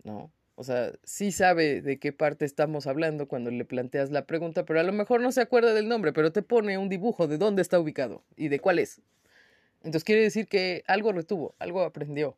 ¿no? 0.03 0.31
O 0.55 0.63
sea, 0.63 0.93
sí 1.03 1.31
sabe 1.31 1.81
de 1.81 1.99
qué 1.99 2.13
parte 2.13 2.45
estamos 2.45 2.87
hablando 2.87 3.27
cuando 3.27 3.51
le 3.51 3.65
planteas 3.65 4.09
la 4.11 4.25
pregunta, 4.25 4.65
pero 4.65 4.79
a 4.79 4.83
lo 4.83 4.93
mejor 4.93 5.19
no 5.19 5.31
se 5.33 5.41
acuerda 5.41 5.73
del 5.73 5.89
nombre, 5.89 6.13
pero 6.13 6.31
te 6.31 6.41
pone 6.41 6.77
un 6.77 6.87
dibujo 6.87 7.27
de 7.27 7.37
dónde 7.37 7.61
está 7.61 7.77
ubicado 7.77 8.23
y 8.37 8.47
de 8.47 8.59
cuál 8.59 8.79
es. 8.79 9.01
Entonces 9.79 10.05
quiere 10.05 10.21
decir 10.21 10.47
que 10.47 10.83
algo 10.87 11.11
retuvo, 11.11 11.55
algo 11.59 11.81
aprendió. 11.81 12.37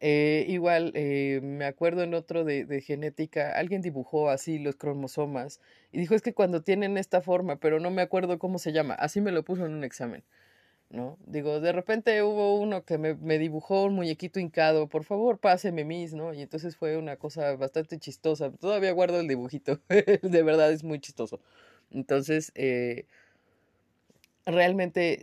Eh, 0.00 0.44
igual, 0.48 0.92
eh, 0.94 1.40
me 1.42 1.64
acuerdo 1.64 2.02
en 2.02 2.12
otro 2.12 2.44
de, 2.44 2.66
de, 2.66 2.82
genética, 2.82 3.52
alguien 3.52 3.80
dibujó 3.80 4.28
así 4.28 4.58
los 4.58 4.76
cromosomas 4.76 5.60
y 5.92 5.98
dijo, 5.98 6.14
es 6.14 6.20
que 6.20 6.34
cuando 6.34 6.62
tienen 6.62 6.98
esta 6.98 7.22
forma, 7.22 7.56
pero 7.56 7.80
no 7.80 7.90
me 7.90 8.02
acuerdo 8.02 8.38
cómo 8.38 8.58
se 8.58 8.72
llama, 8.72 8.92
así 8.94 9.22
me 9.22 9.32
lo 9.32 9.44
puso 9.44 9.64
en 9.64 9.72
un 9.72 9.82
examen, 9.84 10.22
¿no? 10.94 11.18
Digo, 11.26 11.60
de 11.60 11.72
repente 11.72 12.22
hubo 12.22 12.58
uno 12.58 12.84
que 12.84 12.98
me, 12.98 13.14
me 13.14 13.38
dibujó 13.38 13.84
un 13.84 13.94
muñequito 13.94 14.40
hincado, 14.40 14.88
por 14.88 15.04
favor, 15.04 15.38
páseme 15.38 15.84
mis, 15.84 16.14
¿no? 16.14 16.32
Y 16.32 16.40
entonces 16.40 16.76
fue 16.76 16.96
una 16.96 17.16
cosa 17.16 17.56
bastante 17.56 17.98
chistosa, 17.98 18.52
todavía 18.52 18.92
guardo 18.92 19.20
el 19.20 19.28
dibujito, 19.28 19.80
de 19.88 20.42
verdad 20.42 20.72
es 20.72 20.84
muy 20.84 21.00
chistoso. 21.00 21.40
Entonces, 21.90 22.52
eh, 22.54 23.06
realmente, 24.46 25.18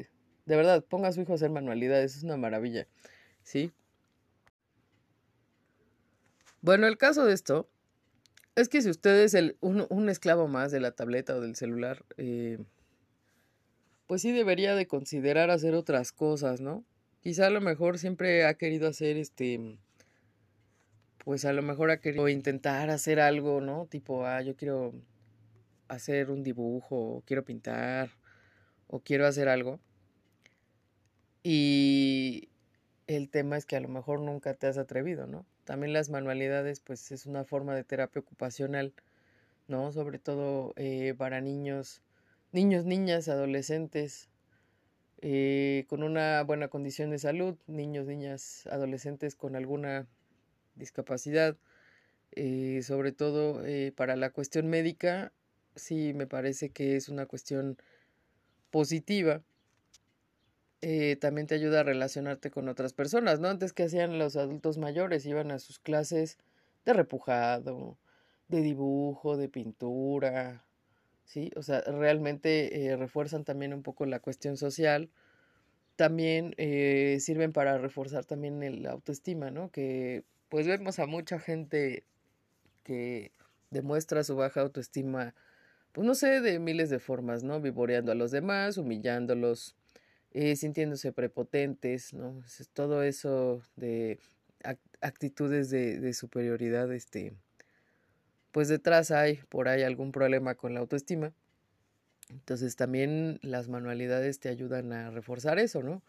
eh, 0.00 0.08
de 0.46 0.56
verdad, 0.56 0.84
ponga 0.84 1.08
a 1.08 1.12
su 1.12 1.20
hijo 1.20 1.32
a 1.32 1.34
hacer 1.34 1.50
manualidades, 1.50 2.16
es 2.16 2.22
una 2.22 2.36
maravilla, 2.36 2.86
¿sí? 3.42 3.72
Bueno, 6.60 6.86
el 6.86 6.96
caso 6.96 7.24
de 7.24 7.34
esto 7.34 7.68
es 8.54 8.68
que 8.68 8.82
si 8.82 8.90
usted 8.90 9.22
es 9.22 9.34
el, 9.34 9.56
un, 9.60 9.86
un 9.90 10.08
esclavo 10.08 10.48
más 10.48 10.72
de 10.72 10.80
la 10.80 10.92
tableta 10.92 11.34
o 11.34 11.40
del 11.40 11.56
celular, 11.56 12.04
eh, 12.16 12.58
pues 14.08 14.22
sí 14.22 14.32
debería 14.32 14.74
de 14.74 14.88
considerar 14.88 15.50
hacer 15.50 15.74
otras 15.74 16.12
cosas, 16.12 16.60
¿no? 16.60 16.82
Quizá 17.20 17.46
a 17.46 17.50
lo 17.50 17.60
mejor 17.60 17.98
siempre 17.98 18.46
ha 18.46 18.54
querido 18.54 18.88
hacer 18.88 19.18
este, 19.18 19.78
pues 21.24 21.44
a 21.44 21.52
lo 21.52 21.62
mejor 21.62 21.90
ha 21.90 22.00
querido 22.00 22.28
intentar 22.28 22.88
hacer 22.88 23.20
algo, 23.20 23.60
¿no? 23.60 23.86
Tipo, 23.86 24.26
ah, 24.26 24.40
yo 24.40 24.56
quiero 24.56 24.94
hacer 25.88 26.30
un 26.30 26.42
dibujo, 26.42 27.16
o 27.16 27.22
quiero 27.26 27.44
pintar, 27.44 28.10
o 28.86 29.00
quiero 29.00 29.26
hacer 29.26 29.48
algo. 29.48 29.78
Y 31.42 32.48
el 33.06 33.28
tema 33.28 33.58
es 33.58 33.66
que 33.66 33.76
a 33.76 33.80
lo 33.80 33.88
mejor 33.88 34.20
nunca 34.20 34.54
te 34.54 34.68
has 34.68 34.78
atrevido, 34.78 35.26
¿no? 35.26 35.44
También 35.64 35.92
las 35.92 36.08
manualidades, 36.08 36.80
pues 36.80 37.12
es 37.12 37.26
una 37.26 37.44
forma 37.44 37.74
de 37.74 37.84
terapia 37.84 38.20
ocupacional, 38.20 38.94
¿no? 39.66 39.92
Sobre 39.92 40.18
todo 40.18 40.72
eh, 40.76 41.14
para 41.18 41.42
niños, 41.42 42.00
niños, 42.52 42.84
niñas, 42.84 43.28
adolescentes, 43.28 44.28
eh, 45.20 45.84
con 45.88 46.02
una 46.02 46.42
buena 46.44 46.68
condición 46.68 47.10
de 47.10 47.18
salud, 47.18 47.56
niños, 47.66 48.06
niñas, 48.06 48.66
adolescentes 48.68 49.34
con 49.34 49.56
alguna 49.56 50.06
discapacidad, 50.76 51.56
eh, 52.32 52.80
sobre 52.82 53.12
todo 53.12 53.64
eh, 53.66 53.92
para 53.96 54.16
la 54.16 54.30
cuestión 54.30 54.68
médica, 54.68 55.32
sí 55.74 56.12
me 56.14 56.26
parece 56.26 56.70
que 56.70 56.96
es 56.96 57.08
una 57.08 57.26
cuestión 57.26 57.78
positiva 58.70 59.42
también 61.20 61.48
te 61.48 61.56
ayuda 61.56 61.80
a 61.80 61.82
relacionarte 61.82 62.50
con 62.50 62.68
otras 62.68 62.92
personas, 62.92 63.40
¿no? 63.40 63.48
Antes 63.48 63.72
que 63.72 63.82
hacían 63.82 64.18
los 64.18 64.36
adultos 64.36 64.78
mayores, 64.78 65.26
iban 65.26 65.50
a 65.50 65.58
sus 65.58 65.80
clases 65.80 66.38
de 66.84 66.92
repujado, 66.92 67.98
de 68.48 68.62
dibujo, 68.62 69.36
de 69.36 69.48
pintura, 69.48 70.64
¿sí? 71.28 71.52
O 71.56 71.62
sea, 71.62 71.82
realmente 71.82 72.86
eh, 72.86 72.96
refuerzan 72.96 73.44
también 73.44 73.72
un 73.72 73.82
poco 73.82 74.06
la 74.06 74.18
cuestión 74.18 74.56
social. 74.56 75.10
También 75.96 76.54
eh, 76.56 77.18
sirven 77.20 77.52
para 77.52 77.78
reforzar 77.78 78.24
también 78.24 78.62
el 78.62 78.86
autoestima, 78.86 79.50
¿no? 79.50 79.70
Que 79.70 80.24
pues 80.48 80.66
vemos 80.66 80.98
a 80.98 81.06
mucha 81.06 81.38
gente 81.38 82.04
que 82.82 83.32
demuestra 83.70 84.24
su 84.24 84.36
baja 84.36 84.62
autoestima, 84.62 85.34
pues 85.92 86.06
no 86.06 86.14
sé, 86.14 86.40
de 86.40 86.58
miles 86.58 86.88
de 86.90 86.98
formas, 86.98 87.44
¿no? 87.44 87.60
Vivoreando 87.60 88.12
a 88.12 88.14
los 88.14 88.30
demás, 88.30 88.78
humillándolos, 88.78 89.76
eh, 90.32 90.56
sintiéndose 90.56 91.12
prepotentes, 91.12 92.14
¿no? 92.14 92.42
Todo 92.72 93.02
eso 93.02 93.60
de 93.76 94.18
actitudes 95.02 95.68
de, 95.70 96.00
de, 96.00 96.14
superioridad, 96.14 96.92
este, 96.92 97.34
pues 98.52 98.68
detrás 98.68 99.10
hay 99.10 99.36
por 99.48 99.68
ahí 99.68 99.82
algún 99.82 100.12
problema 100.12 100.54
con 100.54 100.74
la 100.74 100.80
autoestima. 100.80 101.32
Entonces 102.30 102.76
también 102.76 103.38
las 103.42 103.68
manualidades 103.68 104.38
te 104.40 104.48
ayudan 104.48 104.92
a 104.92 105.10
reforzar 105.10 105.58
eso, 105.58 105.82
¿no? 105.82 106.02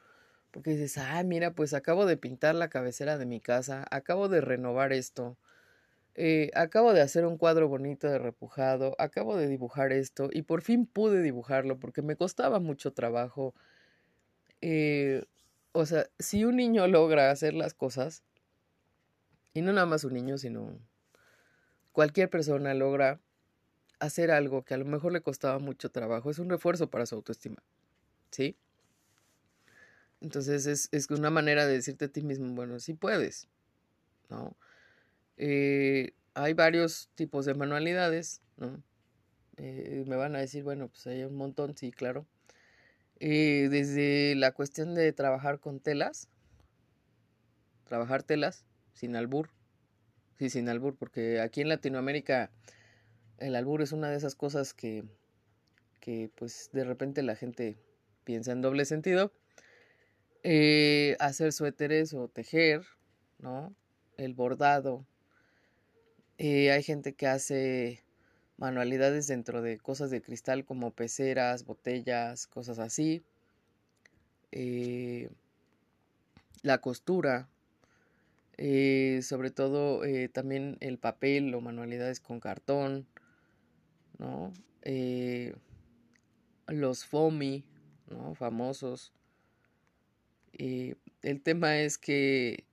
Porque 0.51 0.71
dices, 0.71 0.97
ah, 0.97 1.23
mira, 1.23 1.53
pues 1.53 1.73
acabo 1.73 2.05
de 2.05 2.17
pintar 2.17 2.55
la 2.55 2.69
cabecera 2.69 3.17
de 3.17 3.25
mi 3.25 3.39
casa, 3.39 3.85
acabo 3.91 4.29
de 4.29 4.41
renovar 4.41 4.93
esto, 4.93 5.37
eh, 6.15 6.51
acabo 6.55 6.93
de 6.93 7.01
hacer 7.01 7.25
un 7.25 7.37
cuadro 7.37 7.69
bonito 7.69 8.07
de 8.09 8.19
repujado, 8.19 8.95
acabo 8.99 9.37
de 9.37 9.47
dibujar 9.47 9.93
esto 9.93 10.29
y 10.31 10.41
por 10.41 10.61
fin 10.61 10.85
pude 10.85 11.21
dibujarlo 11.21 11.79
porque 11.79 12.01
me 12.01 12.15
costaba 12.15 12.59
mucho 12.59 12.91
trabajo, 12.91 13.53
eh, 14.61 15.23
o 15.71 15.85
sea, 15.85 16.07
si 16.17 16.45
un 16.45 16.57
niño 16.57 16.87
logra 16.87 17.31
hacer 17.31 17.53
las 17.53 17.73
cosas, 17.73 18.23
y 19.53 19.61
no 19.61 19.71
nada 19.73 19.85
más 19.85 20.03
un 20.03 20.13
niño, 20.13 20.37
sino 20.37 20.77
cualquier 21.91 22.29
persona 22.29 22.73
logra 22.73 23.19
hacer 23.99 24.31
algo 24.31 24.63
que 24.63 24.73
a 24.73 24.77
lo 24.77 24.85
mejor 24.85 25.11
le 25.11 25.21
costaba 25.21 25.59
mucho 25.59 25.91
trabajo, 25.91 26.29
es 26.29 26.39
un 26.39 26.49
refuerzo 26.49 26.89
para 26.89 27.05
su 27.05 27.15
autoestima. 27.15 27.61
¿Sí? 28.31 28.55
Entonces 30.21 30.89
es, 30.91 31.09
una 31.09 31.29
manera 31.29 31.65
de 31.65 31.73
decirte 31.73 32.05
a 32.05 32.07
ti 32.09 32.21
mismo, 32.21 32.53
bueno, 32.53 32.79
sí 32.79 32.93
puedes, 32.93 33.47
¿no? 34.29 34.55
Eh, 35.37 36.13
hay 36.33 36.53
varios 36.53 37.09
tipos 37.15 37.45
de 37.45 37.53
manualidades, 37.53 38.41
¿no? 38.57 38.83
Eh, 39.57 40.03
me 40.07 40.15
van 40.17 40.35
a 40.35 40.39
decir, 40.39 40.63
bueno, 40.63 40.89
pues 40.89 41.07
hay 41.07 41.23
un 41.23 41.35
montón, 41.35 41.75
sí, 41.77 41.91
claro. 41.91 42.25
Eh, 43.19 43.67
desde 43.69 44.35
la 44.35 44.53
cuestión 44.53 44.93
de 44.93 45.11
trabajar 45.13 45.59
con 45.59 45.79
telas, 45.79 46.29
trabajar 47.85 48.23
telas 48.23 48.65
sin 48.93 49.15
albur, 49.15 49.49
sí, 50.39 50.49
sin 50.49 50.69
albur, 50.69 50.95
porque 50.95 51.41
aquí 51.41 51.61
en 51.61 51.67
Latinoamérica 51.67 52.49
el 53.39 53.55
albur 53.55 53.81
es 53.81 53.91
una 53.91 54.09
de 54.09 54.15
esas 54.15 54.35
cosas 54.35 54.73
que, 54.73 55.03
que 55.99 56.31
pues 56.35 56.69
de 56.71 56.85
repente 56.85 57.21
la 57.23 57.35
gente 57.35 57.77
piensa 58.23 58.53
en 58.53 58.61
doble 58.61 58.85
sentido. 58.85 59.33
Eh, 60.43 61.17
hacer 61.19 61.51
suéteres 61.51 62.13
o 62.13 62.29
tejer, 62.29 62.85
¿no? 63.39 63.75
El 64.15 64.33
bordado. 64.33 65.05
Eh, 66.37 66.71
hay 66.71 66.83
gente 66.83 67.13
que 67.13 67.27
hace 67.27 68.03
manualidades 68.55 69.27
dentro 69.27 69.61
de 69.61 69.77
cosas 69.77 70.09
de 70.09 70.21
cristal 70.21 70.63
como 70.63 70.91
peceras, 70.91 71.65
botellas, 71.65 72.47
cosas 72.47 72.79
así. 72.79 73.23
Eh, 74.53 75.29
la 76.61 76.79
costura, 76.79 77.49
sobre 79.21 79.51
todo 79.51 80.01
también 80.33 80.77
el 80.81 80.97
papel 80.97 81.53
o 81.53 81.61
manualidades 81.61 82.19
con 82.19 82.39
cartón, 82.39 83.07
¿no? 84.17 84.53
los 86.67 87.05
FOMI, 87.05 87.65
¿no? 88.09 88.35
Famosos. 88.35 89.13
el 90.53 91.41
tema 91.43 91.79
es 91.79 91.97
que, 91.97 92.65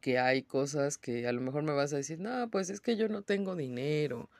que 0.00 0.18
hay 0.18 0.42
cosas 0.42 0.98
que 0.98 1.26
a 1.26 1.32
lo 1.32 1.40
mejor 1.40 1.62
me 1.62 1.72
vas 1.72 1.92
a 1.92 1.96
decir, 1.96 2.20
no, 2.20 2.50
pues 2.50 2.70
es 2.70 2.80
que 2.80 2.96
yo 2.96 3.08
no 3.08 3.22
tengo 3.22 3.56
dinero. 3.56 4.30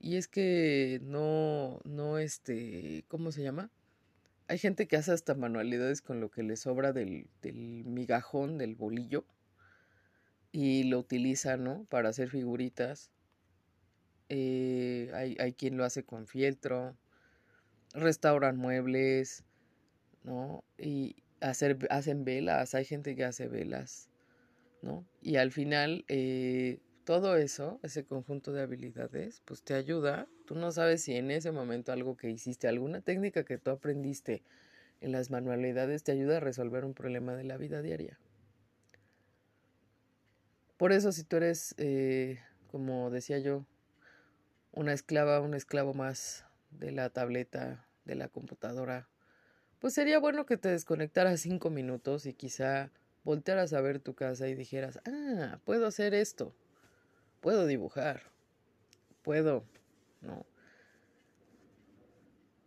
Y 0.00 0.16
es 0.16 0.26
que 0.28 1.00
no, 1.04 1.80
no, 1.84 2.18
este, 2.18 3.04
¿cómo 3.08 3.30
se 3.30 3.42
llama? 3.42 3.70
Hay 4.48 4.58
gente 4.58 4.88
que 4.88 4.96
hace 4.96 5.12
hasta 5.12 5.34
manualidades 5.34 6.02
con 6.02 6.20
lo 6.20 6.30
que 6.30 6.42
le 6.42 6.56
sobra 6.56 6.92
del 6.92 7.28
migajón, 7.86 8.58
del 8.58 8.74
bolillo. 8.74 9.24
Y 10.52 10.84
lo 10.84 10.98
utiliza, 10.98 11.56
¿no? 11.56 11.84
Para 11.90 12.10
hacer 12.10 12.28
figuritas. 12.28 13.10
Eh, 14.28 15.10
hay, 15.14 15.36
hay 15.40 15.52
quien 15.54 15.76
lo 15.76 15.84
hace 15.84 16.04
con 16.04 16.26
fieltro. 16.26 16.96
Restauran 17.94 18.56
muebles. 18.56 19.44
¿no? 20.24 20.64
Y 20.78 21.16
hacer, 21.40 21.78
hacen 21.90 22.24
velas, 22.24 22.74
hay 22.74 22.84
gente 22.84 23.16
que 23.16 23.24
hace 23.24 23.48
velas, 23.48 24.08
¿no? 24.82 25.06
Y 25.20 25.36
al 25.36 25.50
final, 25.52 26.04
eh, 26.08 26.80
todo 27.04 27.36
eso, 27.36 27.80
ese 27.82 28.04
conjunto 28.04 28.52
de 28.52 28.62
habilidades, 28.62 29.42
pues 29.44 29.62
te 29.62 29.74
ayuda. 29.74 30.28
Tú 30.46 30.54
no 30.54 30.70
sabes 30.70 31.02
si 31.02 31.14
en 31.16 31.30
ese 31.30 31.52
momento 31.52 31.92
algo 31.92 32.16
que 32.16 32.30
hiciste, 32.30 32.68
alguna 32.68 33.00
técnica 33.00 33.44
que 33.44 33.58
tú 33.58 33.70
aprendiste 33.70 34.42
en 35.00 35.12
las 35.12 35.30
manualidades 35.30 36.04
te 36.04 36.12
ayuda 36.12 36.36
a 36.36 36.40
resolver 36.40 36.84
un 36.84 36.94
problema 36.94 37.34
de 37.34 37.44
la 37.44 37.56
vida 37.56 37.82
diaria. 37.82 38.18
Por 40.82 40.90
eso 40.90 41.12
si 41.12 41.22
tú 41.22 41.36
eres, 41.36 41.76
eh, 41.78 42.40
como 42.72 43.08
decía 43.10 43.38
yo, 43.38 43.64
una 44.72 44.92
esclava, 44.92 45.38
un 45.38 45.54
esclavo 45.54 45.94
más 45.94 46.44
de 46.72 46.90
la 46.90 47.08
tableta, 47.08 47.86
de 48.04 48.16
la 48.16 48.26
computadora, 48.26 49.06
pues 49.78 49.94
sería 49.94 50.18
bueno 50.18 50.44
que 50.44 50.56
te 50.56 50.70
desconectaras 50.70 51.38
cinco 51.38 51.70
minutos 51.70 52.26
y 52.26 52.34
quizá 52.34 52.90
voltearas 53.22 53.72
a 53.74 53.80
ver 53.80 54.00
tu 54.00 54.16
casa 54.16 54.48
y 54.48 54.56
dijeras, 54.56 54.98
ah, 55.06 55.60
puedo 55.64 55.86
hacer 55.86 56.14
esto, 56.14 56.52
puedo 57.40 57.68
dibujar, 57.68 58.22
puedo, 59.22 59.62
¿no? 60.20 60.44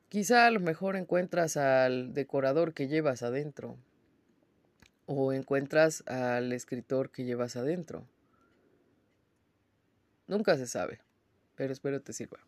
Quizá 0.08 0.45
a 0.45 0.51
lo 0.51 0.62
mejor 0.62 0.95
encuentras 0.95 1.58
al 1.58 2.13
decorador 2.13 2.73
que 2.73 2.88
llevas 2.88 3.23
adentro 3.23 3.78
o 5.05 5.33
encuentras 5.33 6.03
al 6.07 6.51
escritor 6.53 7.11
que 7.11 7.25
llevas 7.25 7.55
adentro. 7.55 8.07
Nunca 10.27 10.57
se 10.57 10.67
sabe, 10.67 10.99
pero 11.55 11.71
espero 11.73 12.01
te 12.01 12.13
sirva. 12.13 12.39